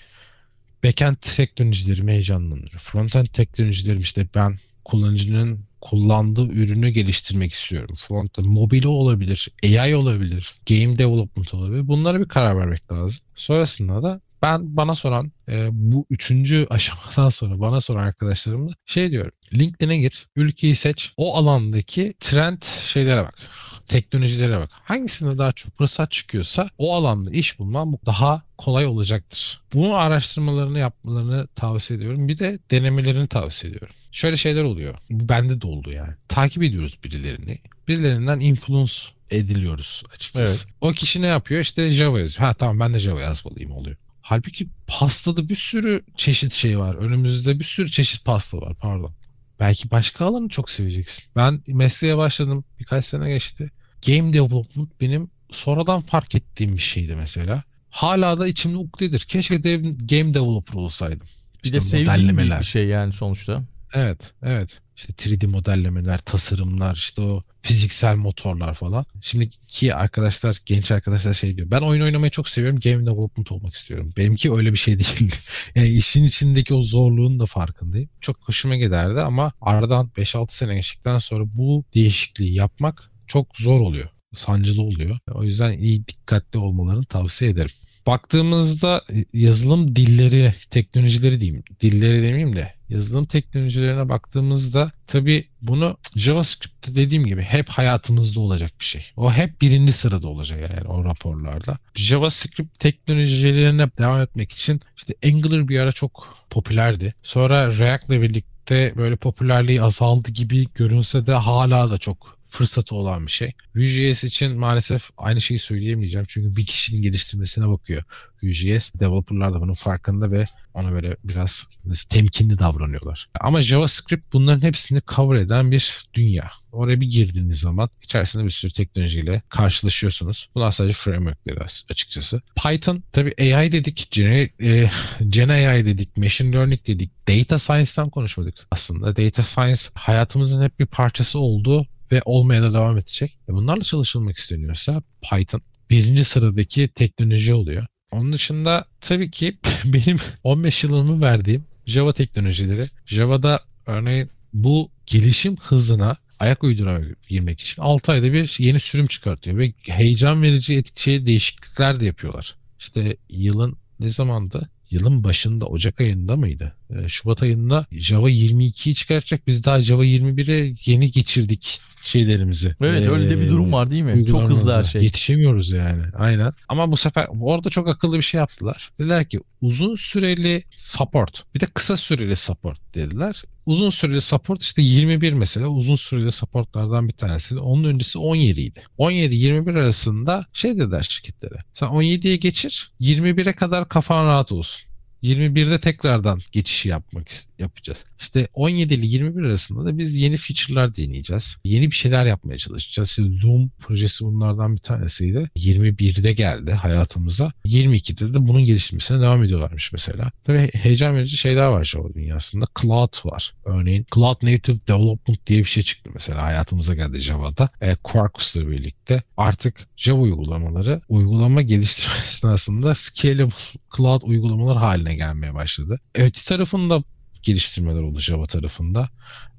backend 0.83 1.15
teknolojilerimi 1.21 2.11
heyecanlandırıyor. 2.11 2.79
Frontend 2.79 3.27
teknolojilerim 3.27 4.01
işte 4.01 4.27
ben 4.35 4.55
kullanıcının 4.85 5.66
kullandığı 5.81 6.47
ürünü 6.47 6.89
geliştirmek 6.89 7.53
istiyorum. 7.53 7.95
Frontend 7.95 8.45
mobile 8.45 8.87
olabilir, 8.87 9.49
AI 9.63 9.95
olabilir, 9.95 10.55
game 10.69 10.97
development 10.97 11.53
olabilir. 11.53 11.87
Bunlara 11.87 12.19
bir 12.19 12.27
karar 12.27 12.57
vermek 12.57 12.91
lazım. 12.91 13.21
Sonrasında 13.35 14.03
da 14.03 14.21
ben 14.41 14.77
bana 14.77 14.95
soran 14.95 15.31
e, 15.49 15.67
bu 15.71 16.05
üçüncü 16.09 16.67
aşamadan 16.69 17.29
sonra 17.29 17.59
bana 17.59 17.81
soran 17.81 18.03
arkadaşlarımla 18.03 18.73
şey 18.85 19.11
diyorum. 19.11 19.31
LinkedIn'e 19.53 19.97
gir, 19.97 20.27
ülkeyi 20.35 20.75
seç, 20.75 21.13
o 21.17 21.35
alandaki 21.35 22.13
trend 22.19 22.63
şeylere 22.63 23.23
bak 23.23 23.39
teknolojilere 23.87 24.59
bak. 24.59 24.69
Hangisinde 24.73 25.37
daha 25.37 25.51
çok 25.51 25.77
fırsat 25.77 26.11
çıkıyorsa 26.11 26.69
o 26.77 26.95
alanda 26.95 27.31
iş 27.31 27.59
bulman 27.59 27.97
daha 28.05 28.41
kolay 28.57 28.85
olacaktır. 28.85 29.61
Bunu 29.73 29.95
araştırmalarını 29.95 30.79
yapmalarını 30.79 31.47
tavsiye 31.55 31.97
ediyorum. 31.97 32.27
Bir 32.27 32.37
de 32.37 32.59
denemelerini 32.71 33.27
tavsiye 33.27 33.71
ediyorum. 33.71 33.95
Şöyle 34.11 34.35
şeyler 34.35 34.63
oluyor. 34.63 34.95
Bu 35.09 35.29
bende 35.29 35.61
de 35.61 35.67
oldu 35.67 35.91
yani. 35.91 36.13
Takip 36.27 36.63
ediyoruz 36.63 36.97
birilerini. 37.03 37.57
Birilerinden 37.87 38.39
influence 38.39 38.93
ediliyoruz 39.31 40.03
açıkçası. 40.15 40.65
Evet. 40.65 40.75
O 40.81 40.91
kişi 40.91 41.21
ne 41.21 41.27
yapıyor? 41.27 41.61
İşte 41.61 41.89
Java 41.91 42.19
yazıyor. 42.19 42.47
Ha 42.47 42.53
tamam 42.53 42.79
ben 42.79 42.93
de 42.93 42.99
Java 42.99 43.21
yazmalıyım 43.21 43.71
oluyor. 43.71 43.97
Halbuki 44.21 44.67
pastada 44.87 45.49
bir 45.49 45.55
sürü 45.55 46.03
çeşit 46.15 46.53
şey 46.53 46.79
var. 46.79 46.95
Önümüzde 46.95 47.59
bir 47.59 47.63
sürü 47.63 47.91
çeşit 47.91 48.25
pasta 48.25 48.57
var 48.57 48.73
pardon. 48.75 49.13
Belki 49.59 49.91
başka 49.91 50.25
alanı 50.25 50.49
çok 50.49 50.69
seveceksin. 50.69 51.23
Ben 51.35 51.63
mesleğe 51.67 52.17
başladım. 52.17 52.63
Birkaç 52.79 53.05
sene 53.05 53.29
geçti. 53.29 53.71
Game 54.05 54.33
development 54.33 55.01
benim 55.01 55.29
sonradan 55.51 56.01
fark 56.01 56.35
ettiğim 56.35 56.73
bir 56.73 56.81
şeydi 56.81 57.15
mesela. 57.15 57.63
Hala 57.89 58.39
da 58.39 58.47
içimde 58.47 58.77
ukdedir. 58.77 59.19
Keşke 59.19 59.63
de 59.63 59.77
game 59.77 60.33
developer 60.33 60.73
olsaydım. 60.73 61.27
Bir 61.63 61.63
işte 61.63 61.75
de 61.75 61.81
sevdiğim 61.81 62.37
bir 62.37 62.63
şey 62.63 62.87
yani 62.87 63.13
sonuçta. 63.13 63.63
Evet, 63.93 64.33
evet. 64.43 64.69
İşte 64.97 65.13
3D 65.13 65.47
modellemeler, 65.47 66.17
tasarımlar, 66.17 66.95
işte 66.95 67.21
o 67.21 67.43
fiziksel 67.61 68.15
motorlar 68.15 68.73
falan. 68.73 69.05
Şimdiki 69.21 69.95
arkadaşlar, 69.95 70.57
genç 70.65 70.91
arkadaşlar 70.91 71.33
şey 71.33 71.57
diyor. 71.57 71.71
Ben 71.71 71.81
oyun 71.81 72.01
oynamayı 72.01 72.31
çok 72.31 72.49
seviyorum. 72.49 72.79
Game 72.79 73.05
development 73.05 73.51
olmak 73.51 73.73
istiyorum. 73.73 74.09
Benimki 74.17 74.53
öyle 74.53 74.71
bir 74.71 74.77
şey 74.77 74.93
değildi. 74.99 75.35
yani 75.75 75.89
işin 75.89 76.23
içindeki 76.23 76.73
o 76.73 76.83
zorluğun 76.83 77.39
da 77.39 77.45
farkındayım. 77.45 78.09
Çok 78.21 78.37
hoşuma 78.41 78.75
giderdi 78.75 79.19
ama 79.19 79.53
aradan 79.61 80.11
5-6 80.17 80.45
sene 80.49 80.75
geçtikten 80.75 81.17
sonra 81.17 81.43
bu 81.53 81.83
değişikliği 81.93 82.53
yapmak 82.53 83.11
çok 83.27 83.57
zor 83.57 83.81
oluyor. 83.81 84.09
Sancılı 84.33 84.81
oluyor. 84.81 85.19
O 85.31 85.43
yüzden 85.43 85.77
iyi 85.77 86.07
dikkatli 86.07 86.59
olmalarını 86.59 87.05
tavsiye 87.05 87.51
ederim. 87.51 87.71
Baktığımızda 88.07 89.01
yazılım 89.33 89.95
dilleri, 89.95 90.53
teknolojileri 90.69 91.41
diyeyim, 91.41 91.63
dilleri 91.81 92.23
demeyeyim 92.23 92.55
de 92.55 92.73
yazılım 92.89 93.25
teknolojilerine 93.25 94.09
baktığımızda 94.09 94.91
tabii 95.07 95.47
bunu 95.61 95.97
JavaScript 96.15 96.95
dediğim 96.95 97.25
gibi 97.25 97.41
hep 97.41 97.69
hayatımızda 97.69 98.39
olacak 98.39 98.71
bir 98.79 98.85
şey. 98.85 99.11
O 99.17 99.33
hep 99.33 99.61
birinci 99.61 99.93
sırada 99.93 100.27
olacak 100.27 100.59
yani 100.59 100.87
o 100.87 101.05
raporlarda. 101.05 101.77
JavaScript 101.95 102.79
teknolojilerine 102.79 103.89
devam 103.97 104.21
etmek 104.21 104.51
için 104.51 104.81
işte 104.97 105.13
Angular 105.25 105.67
bir 105.67 105.79
ara 105.79 105.91
çok 105.91 106.45
popülerdi. 106.49 107.13
Sonra 107.23 107.77
React'le 107.77 108.09
birlikte 108.09 108.93
böyle 108.97 109.15
popülerliği 109.15 109.81
azaldı 109.81 110.31
gibi 110.31 110.65
görünse 110.75 111.27
de 111.27 111.33
hala 111.33 111.91
da 111.91 111.97
çok 111.97 112.36
fırsatı 112.49 112.95
olan 112.95 113.25
bir 113.25 113.31
şey. 113.31 113.53
Vue.js 113.75 114.23
için 114.23 114.59
maalesef 114.59 115.09
aynı 115.17 115.41
şeyi 115.41 115.59
söyleyemeyeceğim. 115.59 116.25
Çünkü 116.29 116.57
bir 116.57 116.65
kişinin 116.65 117.01
geliştirmesine 117.01 117.67
bakıyor 117.67 118.03
Vue.js. 118.43 118.93
Developerlar 118.99 119.53
da 119.53 119.61
bunun 119.61 119.73
farkında 119.73 120.31
ve 120.31 120.45
ona 120.73 120.91
böyle 120.91 121.17
biraz 121.23 121.69
temkinli 122.09 122.59
davranıyorlar. 122.59 123.27
Ama 123.39 123.61
JavaScript 123.61 124.33
bunların 124.33 124.61
hepsini 124.61 125.01
cover 125.15 125.35
eden 125.35 125.71
bir 125.71 126.07
dünya. 126.13 126.51
Oraya 126.71 127.01
bir 127.01 127.09
girdiğiniz 127.09 127.59
zaman 127.59 127.89
içerisinde 128.01 128.45
bir 128.45 128.49
sürü 128.49 128.71
teknolojiyle 128.71 129.41
karşılaşıyorsunuz. 129.49 130.49
Bunlar 130.55 130.71
sadece 130.71 130.93
frameworkleri 130.93 131.59
açıkçası. 131.89 132.41
Python 132.63 133.03
tabi 133.11 133.33
AI 133.39 133.71
dedik, 133.71 134.07
Gen, 134.11 134.49
e, 134.61 134.89
Gen 135.29 135.49
AI 135.49 135.85
dedik, 135.85 136.17
Machine 136.17 136.55
Learning 136.55 136.87
dedik. 136.87 137.27
Data 137.27 137.59
Science'dan 137.59 138.09
konuşmadık 138.09 138.67
aslında. 138.71 139.15
Data 139.15 139.43
Science 139.43 139.81
hayatımızın 139.93 140.63
hep 140.63 140.79
bir 140.79 140.85
parçası 140.85 141.39
oldu 141.39 141.87
ve 142.11 142.21
olmaya 142.25 142.61
da 142.61 142.73
devam 142.73 142.97
edecek. 142.97 143.37
E 143.49 143.53
bunlarla 143.53 143.83
çalışılmak 143.83 144.37
isteniyorsa 144.37 145.03
Python 145.21 145.61
birinci 145.89 146.23
sıradaki 146.23 146.87
teknoloji 146.87 147.53
oluyor. 147.53 147.85
Onun 148.11 148.33
dışında 148.33 148.85
tabii 149.01 149.31
ki 149.31 149.57
benim 149.85 150.17
15 150.43 150.83
yılımı 150.83 151.21
verdiğim 151.21 151.65
Java 151.85 152.13
teknolojileri. 152.13 152.85
Java'da 153.05 153.63
örneğin 153.85 154.29
bu 154.53 154.91
gelişim 155.05 155.55
hızına 155.55 156.17
ayak 156.39 156.63
uydurabilmek 156.63 157.61
için 157.61 157.81
6 157.81 158.11
ayda 158.11 158.33
bir 158.33 158.55
yeni 158.59 158.79
sürüm 158.79 159.07
çıkartıyor 159.07 159.57
ve 159.57 159.73
heyecan 159.81 160.41
verici 160.41 160.83
şey 160.95 161.25
değişiklikler 161.25 161.99
de 161.99 162.05
yapıyorlar. 162.05 162.55
İşte 162.79 163.17
yılın 163.29 163.77
ne 163.99 164.09
zamandı? 164.09 164.69
Yılın 164.91 165.23
başında 165.23 165.65
Ocak 165.65 166.01
ayında 166.01 166.35
mıydı? 166.35 166.75
Ee, 166.89 167.09
Şubat 167.09 167.43
ayında 167.43 167.85
Java 167.91 168.29
22'yi 168.29 168.95
çıkaracak. 168.95 169.47
Biz 169.47 169.65
daha 169.65 169.81
Java 169.81 170.05
21'e 170.05 170.73
yeni 170.85 171.11
geçirdik 171.11 171.81
şeylerimizi. 172.03 172.75
Evet 172.81 173.07
ee, 173.07 173.09
öyle 173.09 173.29
de 173.29 173.41
bir 173.41 173.49
durum 173.49 173.73
var 173.73 173.91
değil 173.91 174.03
mi? 174.03 174.25
Çok 174.25 174.49
hızlı 174.49 174.75
her 174.75 174.83
şey. 174.83 175.03
Yetişemiyoruz 175.03 175.71
yani. 175.71 176.03
Aynen. 176.17 176.51
Ama 176.67 176.91
bu 176.91 176.97
sefer 176.97 177.27
orada 177.41 177.69
çok 177.69 177.87
akıllı 177.87 178.17
bir 178.17 178.21
şey 178.21 178.37
yaptılar. 178.37 178.91
Dediler 178.99 179.25
ki 179.25 179.39
uzun 179.61 179.95
süreli 179.95 180.63
support 180.71 181.43
bir 181.55 181.59
de 181.59 181.65
kısa 181.65 181.97
süreli 181.97 182.35
support 182.35 182.79
dediler. 182.95 183.43
Uzun 183.67 183.89
süreli 183.89 184.21
support 184.21 184.63
işte 184.63 184.81
21 184.81 185.33
mesela 185.33 185.67
uzun 185.67 185.95
süreli 185.95 186.31
supportlardan 186.31 187.07
bir 187.07 187.13
tanesi. 187.13 187.59
Onun 187.59 187.83
öncesi 187.83 188.19
17 188.19 188.61
idi. 188.61 188.83
17-21 188.99 189.79
arasında 189.79 190.45
şey 190.53 190.77
dediler 190.77 191.01
şirketlere. 191.01 191.63
Sen 191.73 191.87
17'ye 191.87 192.35
geçir 192.35 192.91
21'e 193.01 193.53
kadar 193.53 193.89
kafan 193.89 194.25
rahat 194.25 194.51
olsun. 194.51 194.96
21'de 195.23 195.79
tekrardan 195.79 196.41
geçişi 196.51 196.89
yapmak 196.89 197.27
yapacağız. 197.59 198.05
İşte 198.19 198.47
17 198.53 198.93
ile 198.93 199.05
21 199.05 199.43
arasında 199.43 199.85
da 199.85 199.97
biz 199.97 200.17
yeni 200.17 200.37
feature'lar 200.37 200.95
deneyeceğiz. 200.95 201.57
Yeni 201.63 201.85
bir 201.85 201.95
şeyler 201.95 202.25
yapmaya 202.25 202.57
çalışacağız. 202.57 203.09
İşte 203.09 203.23
Loom 203.23 203.69
projesi 203.79 204.25
bunlardan 204.25 204.73
bir 204.75 204.81
tanesiydi. 204.81 205.49
21'de 205.55 206.33
geldi 206.33 206.71
hayatımıza. 206.71 207.51
22'de 207.65 208.33
de 208.33 208.47
bunun 208.47 208.65
gelişmesine 208.65 209.21
devam 209.21 209.43
ediyorlarmış 209.43 209.93
mesela. 209.93 210.31
Tabii 210.43 210.69
heyecan 210.73 211.15
verici 211.15 211.37
şeyler 211.37 211.67
var 211.67 211.83
Java 211.83 212.13
dünyasında. 212.13 212.65
Cloud 212.81 213.25
var. 213.25 213.53
Örneğin 213.65 214.05
Cloud 214.15 214.43
Native 214.43 214.77
Development 214.87 215.47
diye 215.47 215.59
bir 215.59 215.65
şey 215.65 215.83
çıktı 215.83 216.09
mesela 216.13 216.43
hayatımıza 216.43 216.95
geldi 216.95 217.19
Java'da. 217.19 217.69
E, 217.81 217.95
Quarkus'la 217.95 218.67
birlikte 218.67 219.23
artık 219.37 219.87
Java 219.95 220.21
uygulamaları 220.21 221.01
uygulama 221.09 221.61
geliştirme 221.61 222.15
esnasında 222.27 222.95
scalable 222.95 223.79
cloud 223.97 224.21
uygulamalar 224.21 224.77
haline 224.77 225.06
gelmeye 225.15 225.53
başladı. 225.53 225.99
Öte 226.15 226.41
tarafında 226.45 227.03
geliştirmeler 227.43 228.01
oldu 228.01 228.19
Java 228.19 228.45
tarafında. 228.45 229.09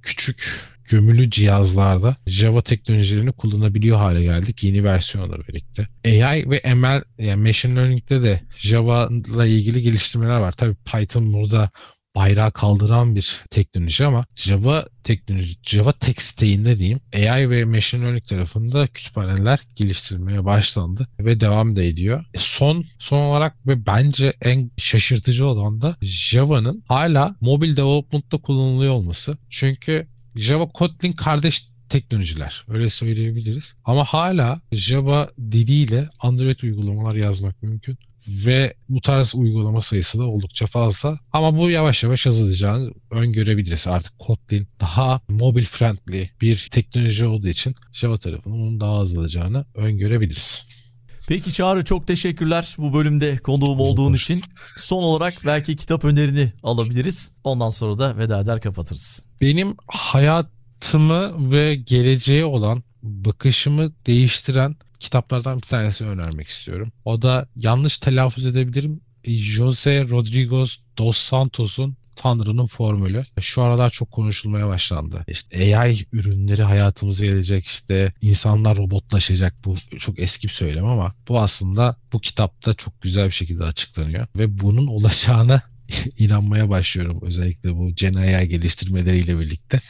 Küçük 0.03 0.61
gömülü 0.91 1.31
cihazlarda 1.31 2.17
Java 2.27 2.61
teknolojilerini 2.61 3.33
kullanabiliyor 3.33 3.97
hale 3.97 4.23
geldik 4.23 4.65
yeni 4.65 4.85
versiyonla 4.85 5.39
birlikte. 5.39 5.89
AI 6.05 6.51
ve 6.51 6.75
ML 6.75 7.03
yani 7.19 7.43
Machine 7.47 7.77
Learning'de 7.77 8.23
de 8.23 8.41
Java 8.57 9.09
ile 9.11 9.51
ilgili 9.51 9.83
geliştirmeler 9.83 10.39
var. 10.39 10.53
Tabii 10.53 10.75
Python 10.75 11.33
burada 11.33 11.71
bayrağı 12.19 12.53
kaldıran 12.53 13.15
bir 13.15 13.45
teknoloji 13.51 14.05
ama 14.05 14.27
Java 14.35 14.87
teknoloji, 15.05 15.55
Java 15.63 15.93
tek 15.93 16.23
stack'inde 16.23 16.79
diyeyim 16.79 17.01
AI 17.15 17.51
ve 17.51 17.65
Machine 17.65 18.05
Learning 18.05 18.27
tarafında 18.27 18.87
kütüphaneler 18.87 19.61
geliştirilmeye 19.77 20.45
başlandı 20.45 21.09
ve 21.21 21.41
devam 21.41 21.77
da 21.77 21.83
ediyor. 21.83 22.25
E, 22.35 22.39
son 22.39 22.85
son 22.99 23.19
olarak 23.19 23.67
ve 23.67 23.87
bence 23.87 24.33
en 24.43 24.71
şaşırtıcı 24.77 25.47
olan 25.47 25.81
da 25.81 25.97
Java'nın 26.03 26.85
hala 26.89 27.37
mobil 27.41 27.77
development'ta 27.77 28.39
kullanılıyor 28.39 28.93
olması. 28.93 29.39
Çünkü 29.49 30.09
Java 30.37 30.69
Kotlin 30.69 31.13
kardeş 31.13 31.69
teknolojiler. 31.89 32.65
Öyle 32.69 32.89
söyleyebiliriz. 32.89 33.75
Ama 33.85 34.05
hala 34.05 34.61
Java 34.73 35.31
diliyle 35.39 36.09
Android 36.21 36.61
uygulamalar 36.61 37.15
yazmak 37.15 37.63
mümkün 37.63 37.99
ve 38.29 38.75
bu 38.89 39.01
tarz 39.01 39.35
uygulama 39.35 39.83
sayısı 39.83 40.19
da 40.19 40.25
oldukça 40.25 40.67
fazla. 40.67 41.19
Ama 41.33 41.59
bu 41.59 41.71
yavaş 41.71 42.05
yavaş 42.05 42.27
azalacağını 42.27 42.93
öngörebiliriz. 43.11 43.89
Artık 43.89 44.19
Kotlin 44.19 44.69
daha 44.81 45.21
mobil 45.29 45.65
friendly 45.65 46.29
bir 46.41 46.69
teknoloji 46.71 47.27
olduğu 47.27 47.49
için 47.49 47.75
Java 47.93 48.17
tarafının 48.17 48.55
onun 48.55 48.81
daha 48.81 48.99
azalacağını 48.99 49.65
öngörebiliriz. 49.75 50.69
Peki 51.29 51.53
Çağrı 51.53 51.85
çok 51.85 52.07
teşekkürler 52.07 52.77
bu 52.79 52.95
bölümde 52.95 53.37
konuğum 53.37 53.81
olduğun 53.81 54.13
için. 54.13 54.43
Son 54.77 55.03
olarak 55.03 55.35
belki 55.47 55.77
kitap 55.77 56.05
önerini 56.05 56.53
alabiliriz. 56.63 57.33
Ondan 57.45 57.71
sonra 57.71 57.99
da 57.99 58.17
veda 58.17 58.41
eder 58.41 58.61
kapatırız. 58.61 59.25
Benim 59.41 59.77
hayatımı 59.87 61.51
ve 61.53 61.75
geleceğe 61.75 62.45
olan 62.45 62.83
bakışımı 63.03 63.93
değiştiren 64.07 64.77
kitaplardan 65.01 65.57
bir 65.57 65.67
tanesini 65.67 66.09
önermek 66.09 66.49
istiyorum. 66.49 66.93
O 67.05 67.23
da 67.23 67.49
yanlış 67.57 67.99
telaffuz 67.99 68.47
edebilirim. 68.47 69.01
Jose 69.25 70.09
Rodriguez 70.09 70.79
dos 70.99 71.19
Santos'un 71.19 71.97
Tanrı'nın 72.19 72.67
formülü. 72.67 73.25
Şu 73.41 73.63
aralar 73.63 73.91
çok 73.91 74.11
konuşulmaya 74.11 74.69
başlandı. 74.69 75.25
İşte 75.29 75.79
AI 75.79 76.07
ürünleri 76.13 76.63
hayatımıza 76.63 77.25
gelecek 77.25 77.67
işte 77.67 78.13
insanlar 78.21 78.77
robotlaşacak 78.77 79.55
bu 79.65 79.77
çok 79.99 80.19
eski 80.19 80.47
bir 80.47 80.53
söylem 80.53 80.85
ama 80.85 81.15
bu 81.29 81.41
aslında 81.41 81.97
bu 82.13 82.21
kitapta 82.21 82.75
çok 82.75 83.03
güzel 83.03 83.27
bir 83.27 83.31
şekilde 83.31 83.65
açıklanıyor 83.65 84.27
ve 84.39 84.61
bunun 84.61 84.87
olacağına 84.87 85.63
inanmaya 86.19 86.69
başlıyorum 86.69 87.19
özellikle 87.23 87.77
bu 87.77 87.91
Gen 87.95 88.15
AI 88.15 88.49
geliştirmeleriyle 88.49 89.41
birlikte. 89.41 89.81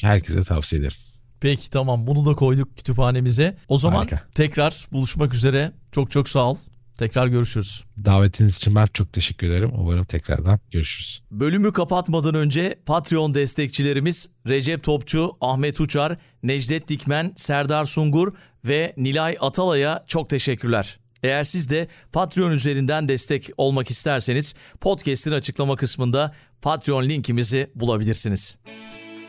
Herkese 0.00 0.42
tavsiye 0.42 0.80
ederim. 0.80 0.96
Peki 1.40 1.70
tamam 1.70 2.06
bunu 2.06 2.26
da 2.26 2.34
koyduk 2.34 2.76
kütüphanemize. 2.76 3.56
O 3.68 3.78
zaman 3.78 3.96
Harika. 3.98 4.22
tekrar 4.34 4.86
buluşmak 4.92 5.34
üzere. 5.34 5.72
Çok 5.92 6.10
çok 6.10 6.28
sağ 6.28 6.50
ol. 6.50 6.56
Tekrar 6.98 7.26
görüşürüz. 7.26 7.84
Davetiniz 8.04 8.56
için 8.56 8.74
ben 8.74 8.88
çok 8.92 9.12
teşekkür 9.12 9.46
ederim. 9.50 9.70
Umarım 9.74 10.04
tekrardan 10.04 10.60
görüşürüz. 10.70 11.22
Bölümü 11.30 11.72
kapatmadan 11.72 12.34
önce 12.34 12.78
Patreon 12.86 13.34
destekçilerimiz 13.34 14.30
Recep 14.48 14.82
Topçu, 14.82 15.36
Ahmet 15.40 15.80
Uçar, 15.80 16.16
Necdet 16.42 16.88
Dikmen, 16.88 17.32
Serdar 17.36 17.84
Sungur 17.84 18.32
ve 18.64 18.94
Nilay 18.96 19.36
Atalay'a 19.40 20.04
çok 20.06 20.30
teşekkürler. 20.30 20.98
Eğer 21.22 21.44
siz 21.44 21.70
de 21.70 21.88
Patreon 22.12 22.50
üzerinden 22.50 23.08
destek 23.08 23.50
olmak 23.56 23.90
isterseniz 23.90 24.54
podcast'in 24.80 25.32
açıklama 25.32 25.76
kısmında 25.76 26.34
Patreon 26.62 27.08
linkimizi 27.08 27.70
bulabilirsiniz. 27.74 28.58